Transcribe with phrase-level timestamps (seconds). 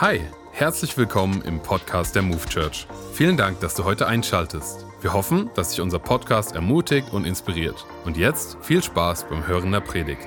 [0.00, 0.20] Hi,
[0.50, 2.88] herzlich willkommen im Podcast der Move Church.
[3.12, 4.84] Vielen Dank, dass du heute einschaltest.
[5.00, 7.86] Wir hoffen, dass dich unser Podcast ermutigt und inspiriert.
[8.04, 10.26] Und jetzt viel Spaß beim Hören der Predigt.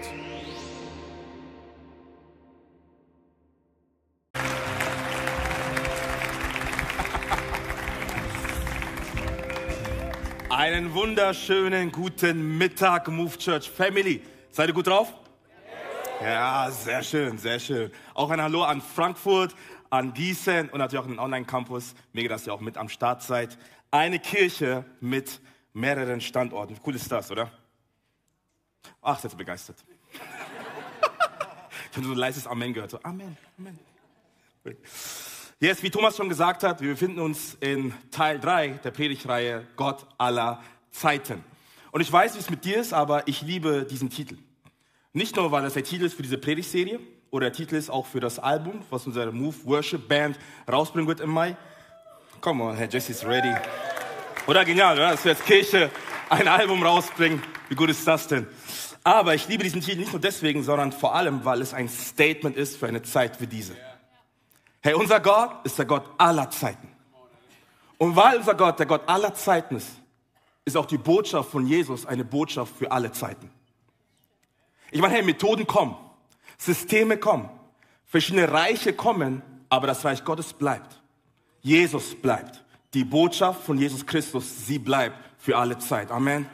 [10.50, 14.22] Einen wunderschönen guten Mittag, Move Church Family.
[14.50, 15.14] Seid ihr gut drauf?
[16.22, 17.92] Ja, sehr schön, sehr schön.
[18.16, 19.54] Auch ein Hallo an Frankfurt,
[19.92, 21.94] an Gießen und natürlich auch den Online-Campus.
[22.12, 23.56] Mega, dass ihr auch mit am Start seid.
[23.92, 25.40] Eine Kirche mit
[25.74, 26.76] mehreren Standorten.
[26.84, 27.52] Cool ist das, oder?
[29.02, 29.78] Ach, seid ihr begeistert.
[31.92, 32.90] ich habe so ein leises Amen gehört.
[32.90, 33.78] So, Amen, Amen.
[35.60, 40.08] Jetzt, wie Thomas schon gesagt hat, wir befinden uns in Teil 3 der Predigtreihe Gott
[40.18, 41.44] aller Zeiten.
[41.92, 44.38] Und ich weiß, wie es mit dir ist, aber ich liebe diesen Titel.
[45.18, 47.00] Nicht nur, weil das der Titel ist für diese Predigtserie
[47.32, 50.38] oder der Titel ist auch für das Album, was unsere Move Worship Band
[50.72, 51.58] rausbringen wird im Mai.
[52.40, 53.52] Come on, Herr Jesse ist ready.
[54.46, 55.10] Oder genial, oder?
[55.10, 55.90] Dass wir als Kirche
[56.30, 57.42] ein Album rausbringen.
[57.68, 58.46] Wie gut ist das denn?
[59.04, 62.56] Aber ich liebe diesen Titel nicht nur deswegen, sondern vor allem, weil es ein Statement
[62.56, 63.76] ist für eine Zeit wie diese.
[64.82, 66.90] Hey, unser Gott ist der Gott aller Zeiten.
[67.98, 69.90] Und weil unser Gott der Gott aller Zeiten ist,
[70.64, 73.50] ist auch die Botschaft von Jesus eine Botschaft für alle Zeiten.
[74.92, 75.96] Ich meine, hey, Methoden kommen,
[76.58, 77.50] Systeme kommen,
[78.06, 81.02] verschiedene Reiche kommen, aber das Reich Gottes bleibt.
[81.62, 82.64] Jesus bleibt.
[82.94, 86.10] Die Botschaft von Jesus Christus, sie bleibt für alle Zeit.
[86.10, 86.48] Amen.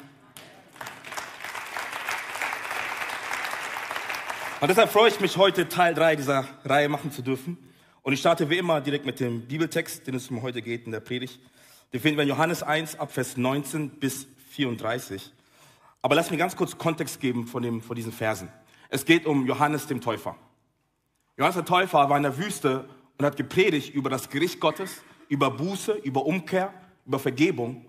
[4.60, 7.58] Und deshalb freue ich mich heute, Teil 3 dieser Reihe machen zu dürfen.
[8.02, 10.92] Und ich starte wie immer direkt mit dem Bibeltext, den es um heute geht in
[10.92, 11.40] der Predigt.
[11.92, 15.32] Den finden wir in Johannes 1 ab Vers 19 bis 34.
[16.04, 18.50] Aber lass mir ganz kurz Kontext geben von, dem, von diesen Versen.
[18.90, 20.36] Es geht um Johannes dem Täufer.
[21.38, 22.88] Johannes der Täufer war in der Wüste
[23.18, 26.74] und hat gepredigt über das Gericht Gottes, über Buße, über Umkehr,
[27.06, 27.86] über Vergebung.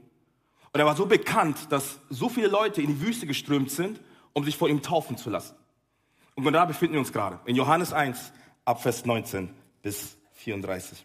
[0.72, 4.00] Und er war so bekannt, dass so viele Leute in die Wüste geströmt sind,
[4.32, 5.56] um sich vor ihm taufen zu lassen.
[6.36, 7.41] Und da befinden wir uns gerade.
[7.47, 8.32] In Johannes 1,
[8.64, 9.50] ab Vers 19
[9.82, 11.04] bis 34.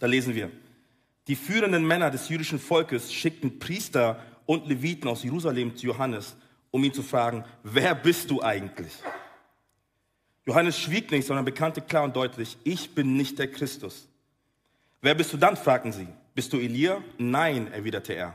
[0.00, 0.50] Da lesen wir.
[1.28, 6.36] Die führenden Männer des jüdischen Volkes schickten Priester und Leviten aus Jerusalem zu Johannes,
[6.70, 8.92] um ihn zu fragen, wer bist du eigentlich?
[10.46, 14.08] Johannes schwieg nicht, sondern bekannte klar und deutlich, ich bin nicht der Christus.
[15.02, 15.56] Wer bist du dann?
[15.56, 16.06] fragten sie.
[16.34, 17.02] Bist du Elia?
[17.18, 18.34] Nein, erwiderte er.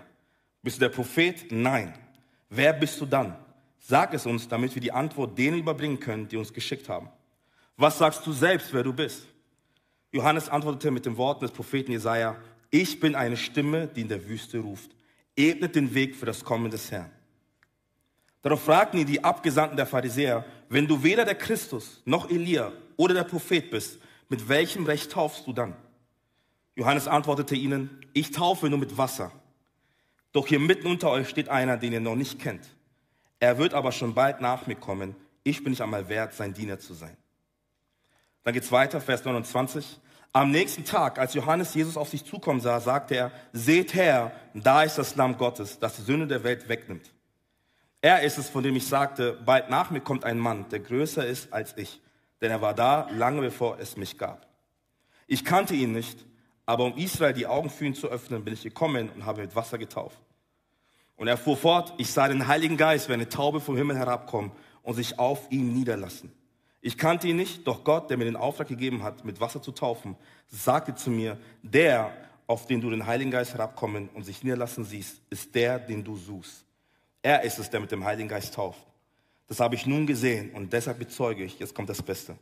[0.62, 1.52] Bist du der Prophet?
[1.52, 1.94] Nein.
[2.50, 3.36] Wer bist du dann?
[3.80, 7.10] Sag es uns, damit wir die Antwort denen überbringen können, die uns geschickt haben.
[7.78, 9.26] Was sagst du selbst, wer du bist?
[10.12, 12.36] Johannes antwortete mit den Worten des Propheten Jesaja:
[12.70, 14.92] Ich bin eine Stimme, die in der Wüste ruft
[15.50, 17.12] ebnet den Weg für das Kommen des Herrn.
[18.42, 23.14] Darauf fragten ihn die Abgesandten der Pharisäer, wenn du weder der Christus noch Elia oder
[23.14, 25.76] der Prophet bist, mit welchem Recht taufst du dann?
[26.76, 29.32] Johannes antwortete ihnen, ich taufe nur mit Wasser.
[30.32, 32.66] Doch hier mitten unter euch steht einer, den ihr noch nicht kennt.
[33.40, 35.16] Er wird aber schon bald nach mir kommen.
[35.44, 37.18] Ich bin nicht einmal wert, sein Diener zu sein.
[38.44, 40.00] Dann geht's weiter, Vers 29.
[40.34, 44.84] Am nächsten Tag, als Johannes Jesus auf sich zukommen sah, sagte er, seht her, da
[44.84, 47.12] ist das Lamm Gottes, das die Sünde der Welt wegnimmt.
[48.00, 51.26] Er ist es, von dem ich sagte, bald nach mir kommt ein Mann, der größer
[51.26, 52.00] ist als ich,
[52.40, 54.48] denn er war da lange bevor es mich gab.
[55.28, 56.26] Ich kannte ihn nicht,
[56.66, 59.56] aber um Israel die Augen für ihn zu öffnen, bin ich gekommen und habe mit
[59.56, 60.18] Wasser getauft.
[61.18, 64.52] Und er fuhr fort, ich sah den Heiligen Geist wie eine Taube vom Himmel herabkommen
[64.82, 66.32] und sich auf ihm niederlassen.
[66.82, 69.72] Ich kannte ihn nicht, doch Gott, der mir den Auftrag gegeben hat, mit Wasser zu
[69.72, 70.16] taufen,
[70.48, 72.12] sagte zu mir, der,
[72.48, 76.18] auf den du den Heiligen Geist herabkommen und sich niederlassen siehst, ist der, den du
[76.18, 76.66] suchst.
[77.22, 78.80] Er ist es, der mit dem Heiligen Geist tauft.
[79.48, 82.36] Das habe ich nun gesehen und deshalb bezeuge ich, jetzt kommt das Beste,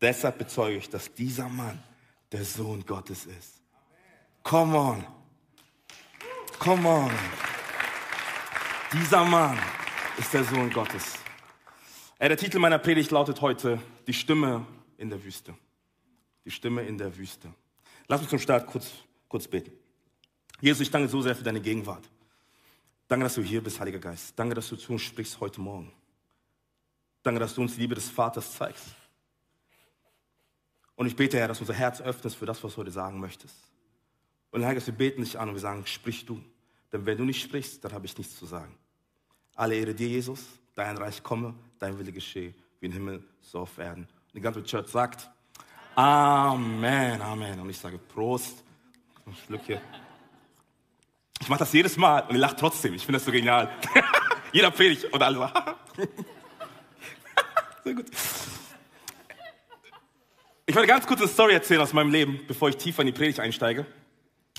[0.00, 1.82] deshalb bezeuge ich, dass dieser Mann
[2.30, 3.62] der Sohn Gottes ist.
[4.42, 5.06] Come on.
[6.58, 7.10] Come on.
[8.92, 9.58] Dieser Mann
[10.18, 11.14] ist der Sohn Gottes.
[12.18, 14.66] Äh, der Titel meiner Predigt lautet heute Die Stimme
[14.96, 15.54] in der Wüste.
[16.46, 17.52] Die Stimme in der Wüste.
[18.08, 18.90] Lass uns zum Start kurz,
[19.28, 19.72] kurz beten.
[20.60, 22.08] Jesus, ich danke so sehr für deine Gegenwart.
[23.06, 24.32] Danke, dass du hier bist, Heiliger Geist.
[24.38, 25.92] Danke, dass du zu uns sprichst heute Morgen.
[27.22, 28.86] Danke, dass du uns die Liebe des Vaters zeigst.
[30.94, 33.56] Und ich bete, Herr, dass unser Herz öffnest für das, was du heute sagen möchtest.
[34.52, 36.42] Und Herr, wir beten dich an und wir sagen, sprich du.
[36.90, 38.74] Denn wenn du nicht sprichst, dann habe ich nichts zu sagen.
[39.54, 43.78] Alle Ehre dir, Jesus dein Reich komme, dein Wille geschehe, wie im Himmel, so auf
[43.78, 44.02] Erden.
[44.02, 45.28] Und die ganze Church sagt,
[45.96, 47.58] Amen, Amen.
[47.58, 48.62] Und ich sage Prost.
[49.48, 49.80] Glück hier.
[51.40, 52.94] Ich mache das jedes Mal und ihr lacht trotzdem.
[52.94, 53.70] Ich finde das so genial.
[54.52, 55.48] Jeder predigt und alle so.
[57.94, 58.06] Gut.
[60.66, 63.12] Ich wollte ganz kurz eine Story erzählen aus meinem Leben, bevor ich tiefer in die
[63.12, 63.86] Predigt einsteige.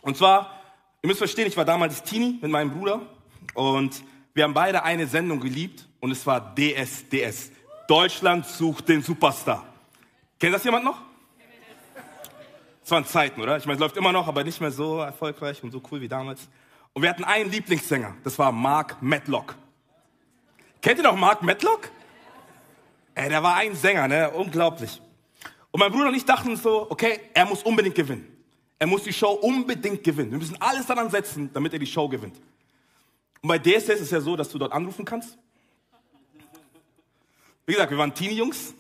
[0.02, 0.62] Und zwar,
[1.02, 3.02] ihr müsst verstehen, ich war damals Teenie mit meinem Bruder
[3.54, 4.04] und
[4.38, 7.50] wir haben beide eine Sendung geliebt und es war DSDS.
[7.88, 9.66] Deutschland sucht den Superstar.
[10.40, 11.02] Kennt das jemand noch?
[12.84, 13.58] Es waren Zeiten, oder?
[13.58, 16.08] Ich meine, es läuft immer noch, aber nicht mehr so erfolgreich und so cool wie
[16.08, 16.48] damals.
[16.94, 19.56] Und wir hatten einen Lieblingssänger, das war Mark Matlock.
[20.84, 21.90] Kennt ihr noch Mark Matlock?
[23.16, 24.30] Ey, der war ein Sänger, ne?
[24.30, 25.02] Unglaublich.
[25.72, 28.38] Und mein Bruder und ich dachten so, okay, er muss unbedingt gewinnen.
[28.78, 30.30] Er muss die Show unbedingt gewinnen.
[30.30, 32.36] Wir müssen alles daran setzen, damit er die Show gewinnt.
[33.48, 35.38] Und bei DSS ist es ja so, dass du dort anrufen kannst.
[37.66, 38.74] Wie gesagt, wir waren Teenie-Jungs.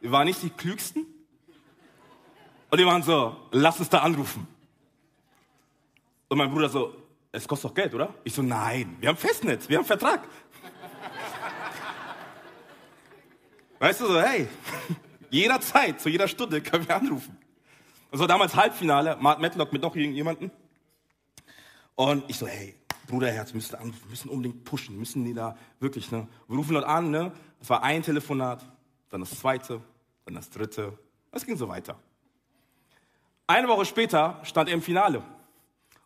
[0.00, 1.06] Wir waren nicht die Klügsten.
[2.70, 4.48] Und die waren so, lass uns da anrufen.
[6.26, 6.92] Und mein Bruder so,
[7.30, 8.12] es kostet doch Geld, oder?
[8.24, 10.26] Ich so, nein, wir haben Festnetz, wir haben Vertrag.
[13.78, 14.48] Weißt du so, hey,
[15.30, 17.38] jederzeit, zu jeder Stunde können wir anrufen.
[18.10, 20.50] Das war damals Halbfinale, Mark Matlock mit noch irgendjemanden.
[21.94, 22.74] Und ich so, hey,
[23.10, 23.76] Bruderherz, müssen
[24.08, 26.28] müssen unbedingt pushen, müssen die da wirklich, ne?
[26.48, 27.32] Wir rufen dort an, ne?
[27.60, 28.64] Es war ein Telefonat,
[29.10, 29.82] dann das zweite,
[30.24, 30.98] dann das dritte.
[31.32, 31.96] Es ging so weiter.
[33.46, 35.18] Eine Woche später stand er im Finale.
[35.18, 35.24] Und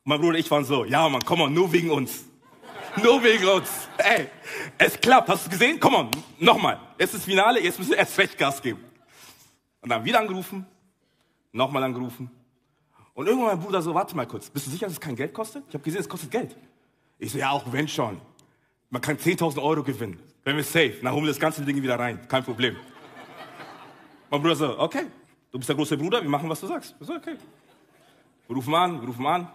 [0.04, 2.24] mein Bruder und ich waren so, ja Mann, komm mal, nur wegen uns.
[3.02, 3.88] nur wegen uns.
[3.98, 4.28] Ey,
[4.78, 5.28] es klappt.
[5.28, 5.78] Hast du gesehen?
[5.78, 6.80] Komm mal, nochmal.
[6.98, 8.82] Jetzt ist Finale, jetzt müssen wir erst recht Gas geben.
[9.80, 10.66] Und dann wieder angerufen,
[11.52, 12.30] nochmal angerufen.
[13.12, 15.32] Und irgendwann mein Bruder so, warte mal kurz, bist du sicher, dass es kein Geld
[15.32, 15.64] kostet?
[15.68, 16.56] Ich habe gesehen, es kostet Geld.
[17.24, 18.20] Ich so, ja, auch wenn schon.
[18.90, 20.20] Man kann 10.000 Euro gewinnen.
[20.44, 22.28] Wenn wir safe, dann holen wir das ganze Ding wieder rein.
[22.28, 22.76] Kein Problem.
[24.28, 25.06] mein Bruder so, okay,
[25.50, 26.94] du bist der große Bruder, wir machen, was du sagst.
[27.00, 27.38] Ich so, okay.
[28.46, 29.48] Wir rufen an, wir rufen an.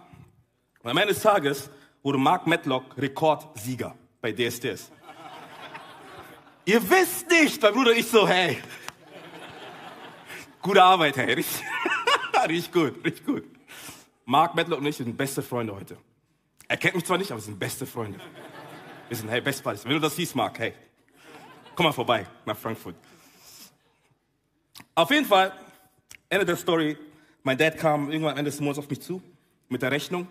[0.82, 1.70] Und am Ende des Tages
[2.02, 4.90] wurde Mark Matlock Rekordsieger bei DSDS.
[6.64, 8.58] Ihr wisst nicht, mein Bruder und ich so, hey,
[10.60, 11.62] gute Arbeit, hey, richtig,
[12.48, 13.44] richtig gut, richtig gut.
[14.24, 15.96] Mark Matlock und ich sind beste Freunde heute.
[16.70, 18.20] Er kennt mich zwar nicht, aber wir sind beste Freunde.
[19.08, 19.84] Wir sind, hey, Best Buddies.
[19.84, 20.72] Wenn du das siehst, Mark, hey,
[21.74, 22.94] komm mal vorbei nach Frankfurt.
[24.94, 25.52] Auf jeden Fall,
[26.28, 26.96] Ende der Story,
[27.42, 29.20] mein Dad kam irgendwann Ende des Monats auf mich zu
[29.68, 30.28] mit der Rechnung.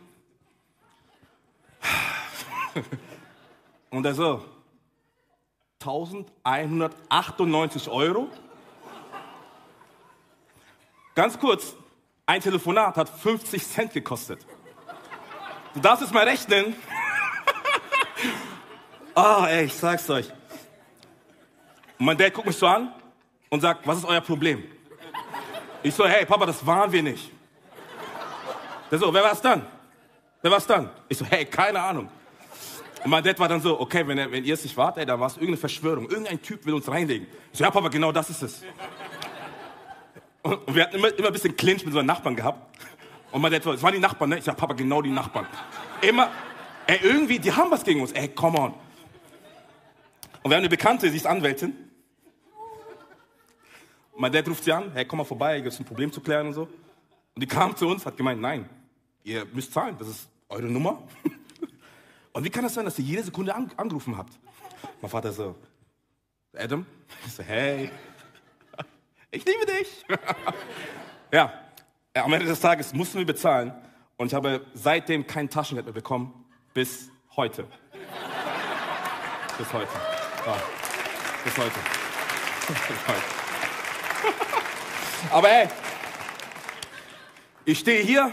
[3.90, 4.46] Und er so,
[5.82, 8.30] 1198 Euro?
[11.16, 11.76] Ganz kurz,
[12.26, 14.46] ein Telefonat hat 50 Cent gekostet.
[15.80, 16.76] Du darfst es mal rechnen.
[19.16, 20.30] Oh, ey, ich sag's euch.
[21.98, 22.92] Und mein Dad guckt mich so an
[23.48, 24.62] und sagt, was ist euer Problem?
[25.82, 27.32] Ich so, hey, Papa, das waren wir nicht.
[28.92, 29.66] Der so, wer war's dann?
[30.42, 30.90] Wer war's dann?
[31.08, 32.10] Ich so, hey, keine Ahnung.
[33.02, 35.18] Und mein Dad war dann so, okay, wenn, wenn ihr es nicht wart, ey, dann
[35.18, 36.10] war es irgendeine Verschwörung.
[36.10, 37.26] Irgendein Typ will uns reinlegen.
[37.54, 38.64] Ich so, ja, Papa, genau das ist es.
[40.42, 42.70] Und wir hatten immer, immer ein bisschen Clinch mit unseren Nachbarn gehabt.
[43.32, 44.38] Und mein Dad so, es waren die Nachbarn, ne?
[44.40, 45.48] Ich sag, Papa, genau die Nachbarn.
[46.02, 46.32] Immer,
[46.88, 48.12] ey, irgendwie, die haben was gegen uns.
[48.12, 48.74] Ey, come on.
[50.42, 51.76] Und wir haben eine Bekannte, sie ist Anwältin.
[54.18, 56.48] Mein Dad ruft sie an, hey, komm mal vorbei, gibt es ein Problem zu klären
[56.48, 56.64] und so.
[56.64, 58.68] Und die kam zu uns, hat gemeint, nein,
[59.24, 61.04] ihr müsst zahlen, das ist eure Nummer.
[62.34, 64.38] Und wie kann das sein, dass ihr jede Sekunde an, angerufen habt?
[65.02, 65.56] Mein Vater so,
[66.56, 66.86] Adam?
[67.26, 67.90] Ich so, hey,
[69.32, 70.06] ich liebe dich.
[71.32, 71.54] ja,
[72.14, 73.74] am Ende des Tages mussten wir bezahlen
[74.18, 77.66] und ich habe seitdem kein Taschengeld mehr bekommen, bis heute.
[79.58, 79.92] bis heute.
[80.46, 80.58] Ja,
[81.44, 81.72] bis heute.
[82.68, 83.40] bis heute.
[85.32, 85.68] Aber hey,
[87.66, 88.32] ich stehe hier,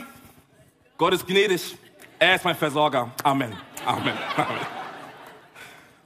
[0.97, 1.77] Gott ist gnädig,
[2.19, 3.13] er ist mein Versorger.
[3.23, 3.55] Amen.
[3.85, 4.15] Amen.
[4.37, 4.67] Amen.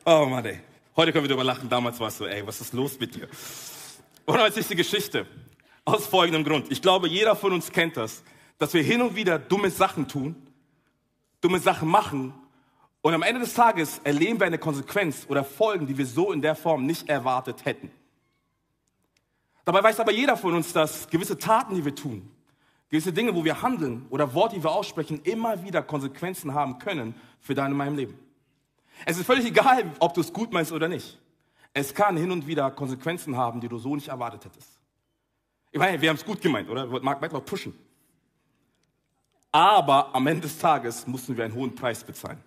[0.05, 0.61] Oh Mann, ey.
[0.97, 3.29] Heute können wir darüber lachen, damals war es so, ey, was ist los mit dir?
[4.27, 5.27] Und heute ist die Geschichte.
[5.85, 6.71] Aus folgendem Grund.
[6.71, 8.23] Ich glaube, jeder von uns kennt das,
[8.59, 10.37] dass wir hin und wieder dumme Sachen tun,
[11.41, 12.35] dumme Sachen machen
[13.03, 16.43] und am Ende des Tages erleben wir eine Konsequenz oder Folgen, die wir so in
[16.43, 17.91] der Form nicht erwartet hätten.
[19.65, 22.31] Dabei weiß aber jeder von uns, dass gewisse Taten, die wir tun,
[22.91, 27.15] gewisse Dinge, wo wir handeln oder Worte, die wir aussprechen, immer wieder Konsequenzen haben können
[27.41, 28.19] für dein und mein Leben.
[29.07, 31.19] Es ist völlig egal, ob du es gut meinst oder nicht.
[31.73, 34.80] Es kann hin und wieder Konsequenzen haben, die du so nicht erwartet hättest.
[35.73, 36.85] Ich meine, wir haben es gut gemeint, oder?
[36.85, 37.75] Wir wollten Mark Mettler pushen.
[39.53, 42.43] Aber am Ende des Tages mussten wir einen hohen Preis bezahlen.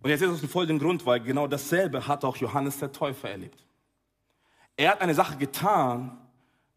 [0.00, 3.30] Und jetzt ist es ein folgenden Grund, weil genau dasselbe hat auch Johannes der Täufer
[3.30, 3.64] erlebt.
[4.76, 6.16] Er hat eine Sache getan,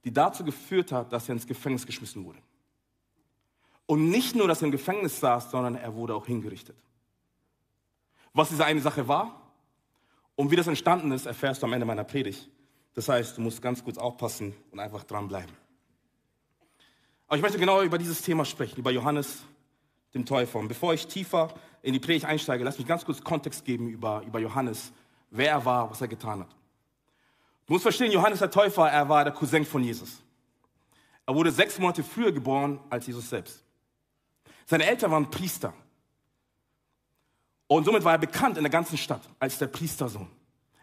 [0.04, 2.40] die dazu geführt hat, dass er ins Gefängnis geschmissen wurde.
[3.86, 6.76] Und nicht nur, dass er im Gefängnis saß, sondern er wurde auch hingerichtet.
[8.34, 9.52] Was diese eine Sache war
[10.36, 12.50] und wie das entstanden ist, erfährst du am Ende meiner Predigt.
[12.94, 15.56] Das heißt, du musst ganz kurz aufpassen und einfach dranbleiben.
[17.28, 19.44] Aber ich möchte genau über dieses Thema sprechen, über Johannes,
[20.14, 20.60] dem Täufer.
[20.60, 24.22] Und bevor ich tiefer in die Predigt einsteige, lass mich ganz kurz Kontext geben über,
[24.28, 24.92] über Johannes,
[25.30, 26.50] wer er war, was er getan hat.
[27.66, 30.22] Du musst verstehen, Johannes der Täufer, er war der Cousin von Jesus.
[31.26, 33.64] Er wurde sechs Monate früher geboren als Jesus selbst.
[34.66, 35.74] Seine Eltern waren Priester.
[37.68, 40.28] Und somit war er bekannt in der ganzen Stadt als der Priestersohn.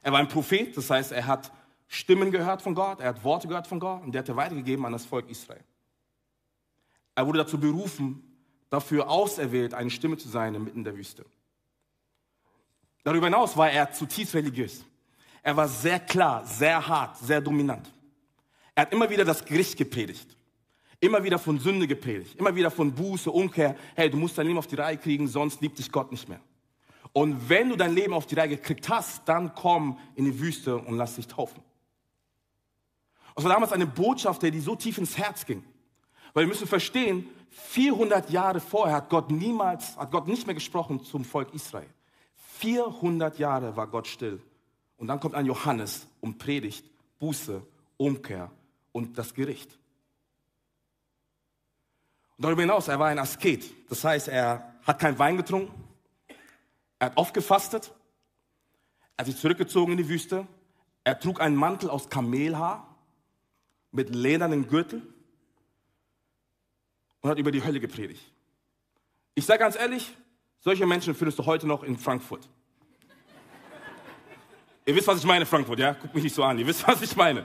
[0.00, 1.52] Er war ein Prophet, das heißt, er hat
[1.88, 4.84] Stimmen gehört von Gott, er hat Worte gehört von Gott und der hat er weitergegeben
[4.84, 5.64] an das Volk Israel.
[7.14, 8.22] Er wurde dazu berufen,
[8.70, 11.24] dafür auserwählt, eine Stimme zu sein inmitten der Wüste.
[13.02, 14.84] Darüber hinaus war er zutiefst religiös.
[15.42, 17.90] Er war sehr klar, sehr hart, sehr dominant.
[18.74, 20.36] Er hat immer wieder das Gericht gepredigt.
[21.00, 22.34] Immer wieder von Sünde gepredigt.
[22.36, 23.76] Immer wieder von Buße, Umkehr.
[23.94, 26.40] Hey, du musst dein Leben auf die Reihe kriegen, sonst liebt dich Gott nicht mehr.
[27.12, 30.76] Und wenn du dein Leben auf die Reihe gekriegt hast, dann komm in die Wüste
[30.76, 31.62] und lass dich taufen.
[33.38, 35.62] Das war damals eine Botschaft, die so tief ins Herz ging.
[36.34, 41.04] Weil wir müssen verstehen, 400 Jahre vorher hat Gott niemals, hat Gott nicht mehr gesprochen
[41.04, 41.86] zum Volk Israel.
[42.56, 44.42] 400 Jahre war Gott still.
[44.96, 46.84] Und dann kommt ein Johannes und predigt
[47.20, 47.62] Buße,
[47.96, 48.50] Umkehr
[48.90, 49.70] und das Gericht.
[52.38, 53.72] Und darüber hinaus, er war ein Asket.
[53.88, 55.72] Das heißt, er hat kein Wein getrunken.
[56.98, 57.92] Er hat oft gefastet.
[59.16, 60.44] Er hat sich zurückgezogen in die Wüste.
[61.04, 62.87] Er trug einen Mantel aus Kamelhaar
[63.90, 65.02] mit ledernen Gürtel
[67.20, 68.22] und hat über die Hölle gepredigt.
[69.34, 70.16] Ich sage ganz ehrlich,
[70.60, 72.48] solche Menschen findest du heute noch in Frankfurt.
[74.84, 75.92] Ihr wisst, was ich meine, Frankfurt, ja?
[75.92, 76.58] Guckt mich nicht so an.
[76.58, 77.44] Ihr wisst, was ich meine.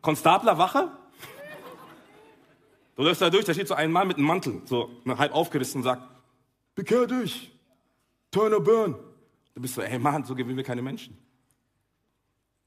[0.00, 0.90] Konstabler Wache?
[2.96, 5.80] Du läufst da durch, da steht so ein Mann mit einem Mantel, so halb aufgerissen
[5.80, 6.02] und sagt,
[6.76, 7.50] bekehr dich,
[8.30, 8.94] turn or burn.
[9.54, 11.18] Du bist so, ey Mann, so gewinnen wir keine Menschen.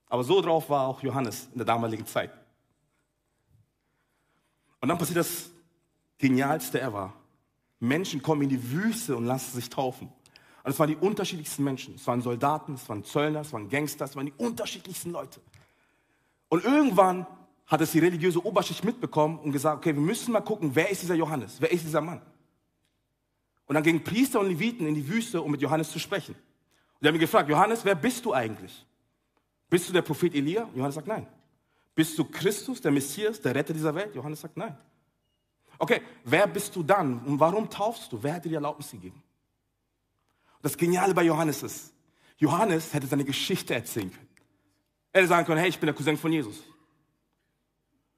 [0.10, 2.31] Aber so drauf war auch Johannes in der damaligen Zeit.
[4.81, 5.50] Und dann passiert das
[6.17, 7.13] Genialste ever.
[7.79, 10.12] Menschen kommen in die Wüste und lassen sich taufen.
[10.63, 11.96] Und es waren die unterschiedlichsten Menschen.
[11.96, 15.39] Es waren Soldaten, es waren Zöllner, es waren Gangster, es waren die unterschiedlichsten Leute.
[16.50, 17.25] Und irgendwann
[17.67, 21.01] hat es die religiöse Oberschicht mitbekommen und gesagt, okay, wir müssen mal gucken, wer ist
[21.01, 21.57] dieser Johannes?
[21.60, 22.22] Wer ist dieser Mann?
[23.67, 26.34] Und dann gingen Priester und Leviten in die Wüste, um mit Johannes zu sprechen.
[26.34, 28.86] Und die haben ihn gefragt, Johannes, wer bist du eigentlich?
[29.69, 30.69] Bist du der Prophet Elia?
[30.74, 31.27] Johannes sagt nein.
[31.98, 34.13] Bist du Christus, der Messias, der Retter dieser Welt?
[34.13, 34.77] Johannes sagt nein.
[35.80, 38.22] Okay, wer bist du dann und warum taufst du?
[38.22, 39.24] Wer hat dir die Erlaubnis gegeben?
[40.62, 41.92] Das Geniale bei Johannes ist,
[42.38, 44.27] Johannes hätte seine Geschichte erzählen können.
[45.12, 46.62] Er hätte sagen können, hey, ich bin der Cousin von Jesus.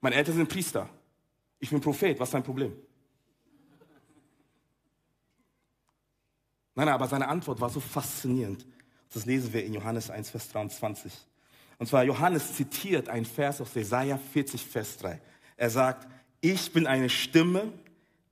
[0.02, 0.86] Meine Eltern sind Priester.
[1.58, 2.20] Ich bin Prophet.
[2.20, 2.76] Was ist dein Problem?
[6.74, 8.66] Nein, nein, aber seine Antwort war so faszinierend.
[9.10, 11.29] Das lesen wir in Johannes 1, Vers 23.
[11.80, 15.18] Und zwar Johannes zitiert einen Vers aus Jesaja 40, Vers 3.
[15.56, 16.06] Er sagt,
[16.42, 17.72] ich bin eine Stimme,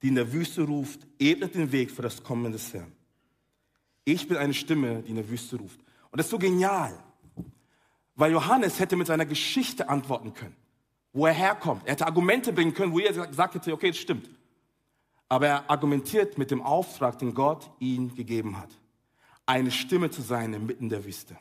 [0.03, 2.93] die in der Wüste ruft, ebnet den Weg für das Kommen des Herrn.
[4.05, 5.81] Ich bin eine Stimme, die in der Wüste ruft.
[6.11, 7.03] Und das ist so genial,
[8.17, 10.57] weil Johannes hätte mit seiner Geschichte antworten können,
[11.15, 11.87] wo er herkommt.
[11.87, 14.29] Er hätte Argumente bringen können, wo er gesagt hätte, okay, das stimmt.
[15.27, 18.71] Aber er argumentiert mit dem Auftrag, den Gott ihm gegeben hat.
[19.47, 21.39] Eine Stimme zu sein inmitten der Wüste.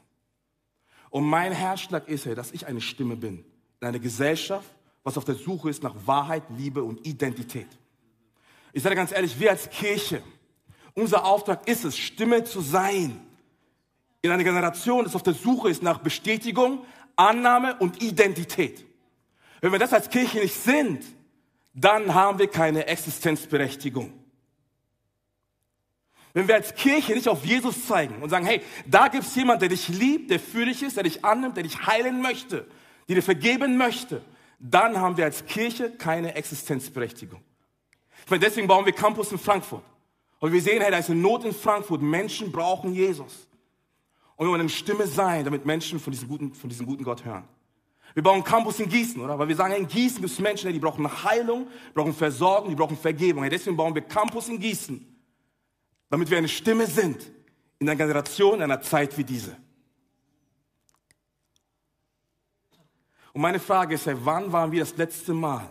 [1.17, 3.43] Und mein Herzschlag ist ja, dass ich eine Stimme bin
[3.81, 4.69] in einer Gesellschaft,
[5.03, 7.65] was auf der Suche ist nach Wahrheit, Liebe und Identität.
[8.71, 10.21] Ich sage ganz ehrlich, wir als Kirche,
[10.93, 13.19] unser Auftrag ist es, Stimme zu sein.
[14.21, 18.85] In einer Generation, das auf der Suche ist nach Bestätigung, Annahme und Identität.
[19.61, 21.03] Wenn wir das als Kirche nicht sind,
[21.73, 24.13] dann haben wir keine Existenzberechtigung.
[26.37, 29.59] Wenn wir als Kirche nicht auf Jesus zeigen und sagen, hey, da gibt es jemand,
[29.63, 32.67] der dich liebt, der für dich ist, der dich annimmt, der dich heilen möchte,
[33.09, 34.21] die dir vergeben möchte,
[34.59, 37.41] dann haben wir als Kirche keine Existenzberechtigung.
[38.23, 39.81] Ich meine, deswegen bauen wir Campus in Frankfurt.
[40.37, 42.03] Und wir sehen, hey, da ist eine Not in Frankfurt.
[42.03, 43.47] Menschen brauchen Jesus.
[44.35, 47.25] Und wir wollen eine Stimme sein, damit Menschen von diesem guten, von diesem guten Gott
[47.25, 47.47] hören.
[48.13, 49.39] Wir bauen Campus in Gießen, oder?
[49.39, 51.65] Weil wir sagen, in Gießen gibt es Menschen, die brauchen Heilung,
[51.95, 53.49] brauchen Versorgung, die brauchen Vergebung.
[53.49, 55.16] Deswegen bauen wir Campus in Gießen,
[56.09, 57.31] damit wir eine Stimme sind
[57.79, 59.55] in einer Generation, in einer Zeit wie diese.
[63.33, 65.69] Und meine Frage ist, wann waren wir das letzte Mal,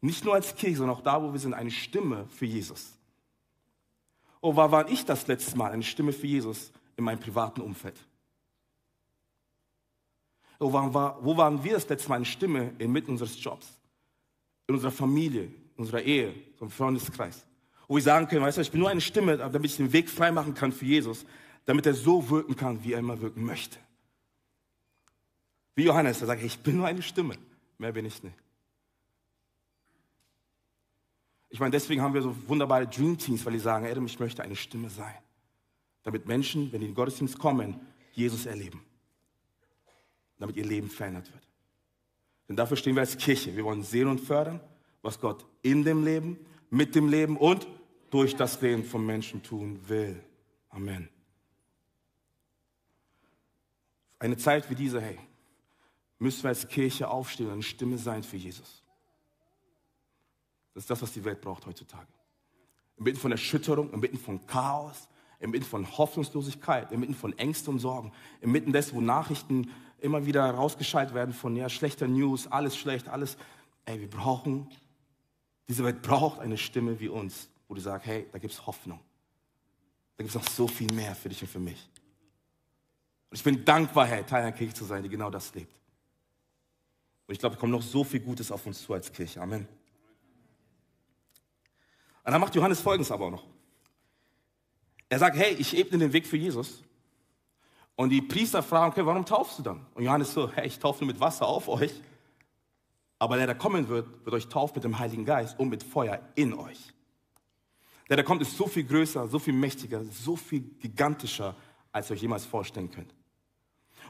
[0.00, 2.92] nicht nur als Kirche, sondern auch da, wo wir sind, eine Stimme für Jesus?
[4.40, 7.96] Oh, wann war ich das letzte Mal eine Stimme für Jesus in meinem privaten Umfeld?
[10.58, 13.68] Oh, wann war, wo waren wir das letzte Mal eine Stimme inmitten unseres Jobs,
[14.66, 17.46] in unserer Familie, in unserer Ehe, im Freundeskreis?
[17.88, 20.10] Wo wir sagen können, weißt du, ich bin nur eine Stimme, damit ich den Weg
[20.10, 21.24] freimachen kann für Jesus,
[21.64, 23.78] damit er so wirken kann, wie er immer wirken möchte.
[25.74, 27.36] Wie Johannes, der sagt, ich bin nur eine Stimme,
[27.78, 28.36] mehr bin ich nicht.
[31.48, 34.42] Ich meine, deswegen haben wir so wunderbare Dream Teams, weil die sagen, Adam, ich möchte
[34.42, 35.14] eine Stimme sein.
[36.02, 37.80] Damit Menschen, wenn die in den Gottesdienst kommen,
[38.12, 38.82] Jesus erleben.
[40.38, 41.46] Damit ihr Leben verändert wird.
[42.48, 43.56] Denn dafür stehen wir als Kirche.
[43.56, 44.60] Wir wollen sehen und fördern,
[45.02, 46.38] was Gott in dem Leben,
[46.70, 47.66] mit dem Leben und
[48.10, 50.22] durch das Leben von Menschen tun will.
[50.70, 51.08] Amen.
[54.18, 55.18] Eine Zeit wie diese, hey,
[56.18, 58.82] müssen wir als Kirche aufstehen und eine Stimme sein für Jesus.
[60.74, 62.06] Das ist das, was die Welt braucht heutzutage.
[62.98, 65.08] Inmitten von Erschütterung, inmitten von Chaos,
[65.40, 69.70] inmitten von Hoffnungslosigkeit, inmitten von Ängsten und Sorgen, inmitten des, wo Nachrichten
[70.00, 73.36] immer wieder rausgeschaltet werden von ja, schlechter News, alles schlecht, alles.
[73.84, 74.68] Ey, wir brauchen,
[75.68, 79.00] diese Welt braucht eine Stimme wie uns, wo du sagst, hey, da gibt es Hoffnung.
[80.16, 81.88] Da gibt es noch so viel mehr für dich und für mich.
[83.30, 85.72] Und ich bin dankbar, hey, Teil einer Kirche zu sein, die genau das lebt.
[87.26, 89.40] Und ich glaube, es kommt noch so viel Gutes auf uns zu als Kirche.
[89.40, 89.66] Amen.
[92.24, 93.44] Und dann macht Johannes Folgendes aber auch noch.
[95.08, 96.82] Er sagt, hey, ich ebne den Weg für Jesus.
[97.94, 99.86] Und die Priester fragen, okay, warum taufst du dann?
[99.94, 101.92] Und Johannes so, hey, ich taufe nur mit Wasser auf euch.
[103.18, 106.20] Aber der, der kommen wird, wird euch taufen mit dem Heiligen Geist und mit Feuer
[106.34, 106.92] in euch.
[108.08, 111.56] Der, der kommt, ist so viel größer, so viel mächtiger, so viel gigantischer,
[111.92, 113.12] als ihr euch jemals vorstellen könnt.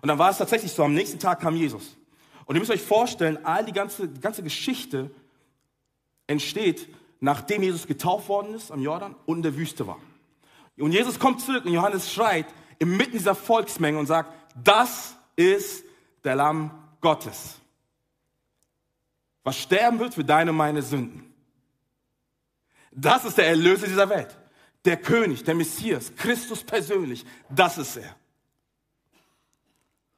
[0.03, 1.97] Und dann war es tatsächlich so, am nächsten Tag kam Jesus.
[2.45, 5.11] Und ihr müsst euch vorstellen, all die ganze, die ganze Geschichte
[6.27, 6.89] entsteht,
[7.21, 9.99] nachdem Jesus getauft worden ist am Jordan und in der Wüste war.
[10.79, 12.47] Und Jesus kommt zurück und Johannes schreit
[12.79, 15.85] inmitten dieser Volksmenge und sagt, das ist
[16.23, 17.57] der Lamm Gottes,
[19.43, 21.33] was sterben wird für deine und meine Sünden.
[22.97, 24.37] Das ist der Erlöser dieser Welt.
[24.87, 28.17] Der König, der Messias, Christus persönlich, das ist er.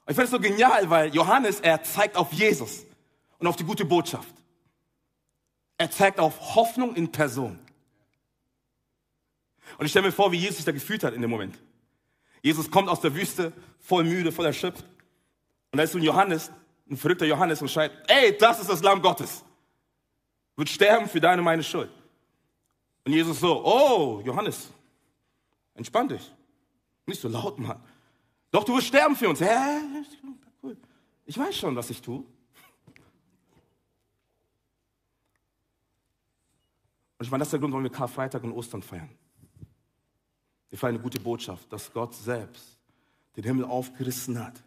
[0.06, 2.84] ich finde es so genial, weil Johannes, er zeigt auf Jesus
[3.38, 4.32] und auf die gute Botschaft.
[5.76, 7.58] Er zeigt auf Hoffnung in Person.
[9.76, 11.58] Und ich stelle mir vor, wie Jesus sich da gefühlt hat in dem Moment.
[12.42, 14.84] Jesus kommt aus der Wüste, voll müde, voll erschöpft.
[15.72, 16.52] Und da ist so ein Johannes,
[16.88, 19.44] ein verrückter Johannes und schreit, ey, das ist das Lamm Gottes.
[20.56, 21.90] Wird sterben für deine und meine Schuld.
[23.08, 24.68] Und Jesus so, oh, Johannes,
[25.72, 26.30] entspann dich.
[27.06, 27.82] Nicht so laut, Mann.
[28.50, 29.40] Doch, du wirst sterben für uns.
[29.40, 29.80] Hä?
[31.24, 32.18] Ich weiß schon, was ich tue.
[32.18, 32.26] Und
[37.18, 39.08] ich meine, das ist der Grund, warum wir Karfreitag und Ostern feiern.
[40.68, 42.78] Wir feiern eine gute Botschaft, dass Gott selbst
[43.36, 44.62] den Himmel aufgerissen hat,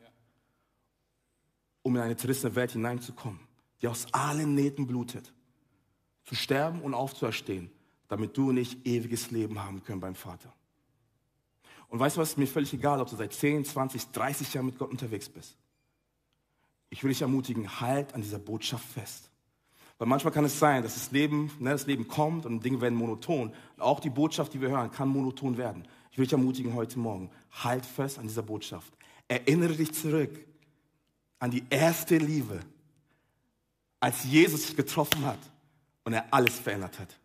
[1.83, 3.39] um in eine zerrissene Welt hineinzukommen,
[3.83, 5.31] die aus allen Nähten blutet,
[6.23, 7.69] zu sterben und aufzuerstehen,
[8.11, 10.51] damit du und ich ewiges Leben haben können beim Vater.
[11.87, 14.77] Und weißt du was, mir völlig egal, ob du seit 10, 20, 30 Jahren mit
[14.77, 15.55] Gott unterwegs bist.
[16.89, 19.29] Ich will dich ermutigen, halt an dieser Botschaft fest.
[19.97, 22.95] Weil manchmal kann es sein, dass das Leben, ne, das Leben kommt und Dinge werden
[22.95, 23.53] monoton.
[23.77, 25.87] Und auch die Botschaft, die wir hören, kann monoton werden.
[26.11, 27.31] Ich will dich ermutigen heute Morgen,
[27.63, 28.91] halt fest an dieser Botschaft.
[29.29, 30.37] Erinnere dich zurück
[31.39, 32.59] an die erste Liebe,
[34.01, 35.39] als Jesus dich getroffen hat
[36.03, 37.20] und er alles verändert hat.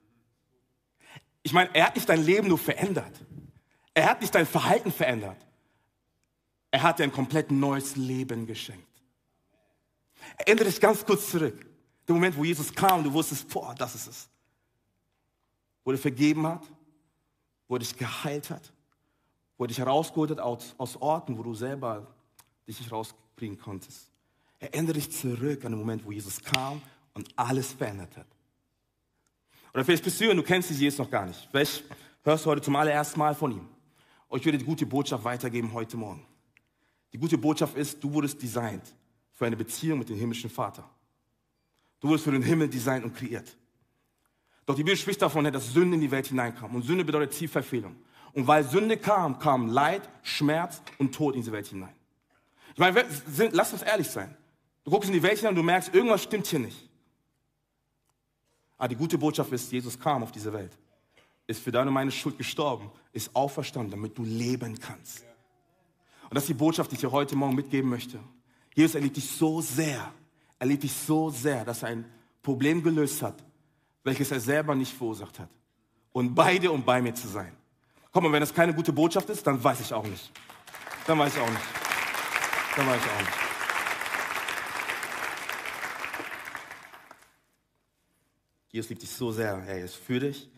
[1.46, 3.20] Ich meine, er hat nicht dein Leben nur verändert.
[3.94, 5.46] Er hat nicht dein Verhalten verändert.
[6.72, 9.00] Er hat dir ein komplett neues Leben geschenkt.
[10.38, 11.64] Erinnere dich ganz kurz zurück.
[12.08, 14.28] Der Moment, wo Jesus kam, du wusstest, boah, das ist es.
[15.84, 16.64] Wo er vergeben hat,
[17.68, 18.72] wo er dich geheilt hat,
[19.56, 22.08] wo er dich herausgeholt hat aus, aus Orten, wo du selber
[22.66, 24.10] dich nicht rausbringen konntest.
[24.58, 26.82] Erinnere dich zurück an den Moment, wo Jesus kam
[27.14, 28.35] und alles verändert hat.
[29.76, 31.48] Oder vielleicht bist du hier und du kennst diesen Jesus noch gar nicht.
[31.50, 31.84] Vielleicht
[32.24, 33.68] hörst du heute zum allerersten Mal von ihm.
[34.26, 36.24] Und ich würde die gute Botschaft weitergeben heute Morgen.
[37.12, 38.84] Die gute Botschaft ist, du wurdest designt
[39.34, 40.88] für eine Beziehung mit dem himmlischen Vater.
[42.00, 43.54] Du wurdest für den Himmel designt und kreiert.
[44.64, 46.74] Doch die Bibel spricht davon, dass Sünde in die Welt hineinkam.
[46.74, 47.96] Und Sünde bedeutet Zielverfehlung.
[48.32, 51.92] Und weil Sünde kam, kam Leid, Schmerz und Tod in diese Welt hinein.
[52.72, 53.04] Ich meine,
[53.52, 54.34] lass uns ehrlich sein.
[54.84, 56.85] Du guckst in die Welt hinein und du merkst, irgendwas stimmt hier nicht.
[58.78, 60.76] Aber die gute Botschaft ist, Jesus kam auf diese Welt,
[61.46, 65.24] ist für deine und meine Schuld gestorben, ist auferstanden, damit du leben kannst.
[66.24, 68.18] Und das ist die Botschaft, die ich dir heute Morgen mitgeben möchte.
[68.74, 70.12] Jesus, er liebt dich so sehr,
[70.58, 72.04] er liebt dich so sehr, dass er ein
[72.42, 73.42] Problem gelöst hat,
[74.04, 75.48] welches er selber nicht verursacht hat.
[76.12, 77.52] Und bei dir und bei mir zu sein.
[78.12, 80.30] Komm, und wenn das keine gute Botschaft ist, dann weiß ich auch nicht.
[81.06, 81.64] Dann weiß ich auch nicht.
[82.76, 83.45] Dann weiß ich auch nicht.
[88.76, 90.50] Jesus liebt dich so sehr, er ist für dich.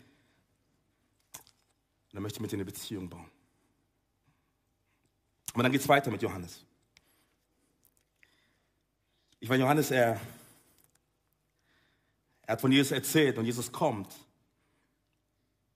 [2.11, 3.31] Und er möchte mit dir eine Beziehung bauen.
[5.53, 6.65] Aber dann geht es weiter mit Johannes.
[9.39, 10.19] Ich meine, Johannes, er,
[12.41, 14.13] er hat von Jesus erzählt und Jesus kommt.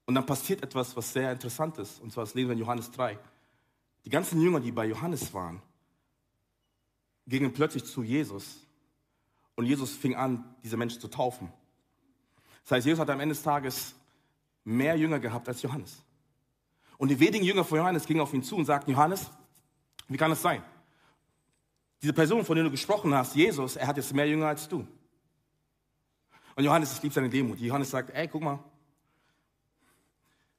[0.05, 2.01] Und dann passiert etwas, was sehr interessant ist.
[2.01, 3.17] Und zwar das lesen wir in Johannes 3.
[4.03, 5.61] Die ganzen Jünger, die bei Johannes waren,
[7.25, 8.57] gingen plötzlich zu Jesus.
[9.55, 11.49] Und Jesus fing an, diese Menschen zu taufen.
[12.63, 13.93] Das heißt, Jesus hat am Ende des Tages
[14.63, 16.01] mehr Jünger gehabt als Johannes.
[16.97, 19.29] Und die wenigen Jünger von Johannes gingen auf ihn zu und sagten, Johannes,
[20.07, 20.63] wie kann das sein?
[22.01, 24.87] Diese Person, von der du gesprochen hast, Jesus, er hat jetzt mehr Jünger als du.
[26.55, 27.59] Und Johannes, ich liebe seine Demut.
[27.59, 28.59] Johannes sagt, ey, guck mal,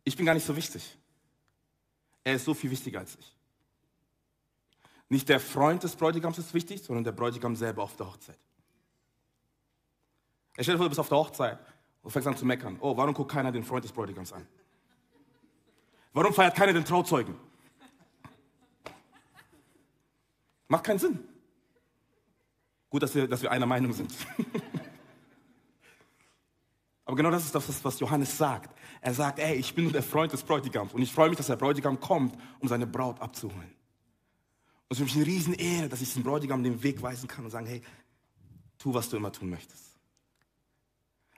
[0.03, 0.99] ich bin gar nicht so wichtig.
[2.25, 3.37] Er ist so viel wichtiger als ich.
[5.09, 8.39] Nicht der Freund des Bräutigams ist wichtig, sondern der Bräutigam selber auf der Hochzeit.
[10.57, 11.59] Er stellt vor, du bist auf der Hochzeit
[12.05, 12.77] und fängst an zu meckern.
[12.81, 14.47] Oh, warum guckt keiner den Freund des Bräutigams an?
[16.13, 17.35] Warum feiert keiner den Trauzeugen?
[20.69, 21.19] Macht keinen Sinn.
[22.89, 24.15] Gut, dass wir, dass wir einer Meinung sind.
[27.07, 28.75] Aber genau das ist das, was Johannes sagt.
[29.01, 31.49] Er sagt, ey, ich bin nur der Freund des Bräutigams und ich freue mich, dass
[31.49, 33.75] der Bräutigam kommt, um seine Braut abzuholen.
[34.89, 37.45] Und es ist für mich eine Riesenehre, dass ich den Bräutigam den Weg weisen kann
[37.45, 37.83] und sagen, hey,
[38.79, 39.94] tu, was du immer tun möchtest.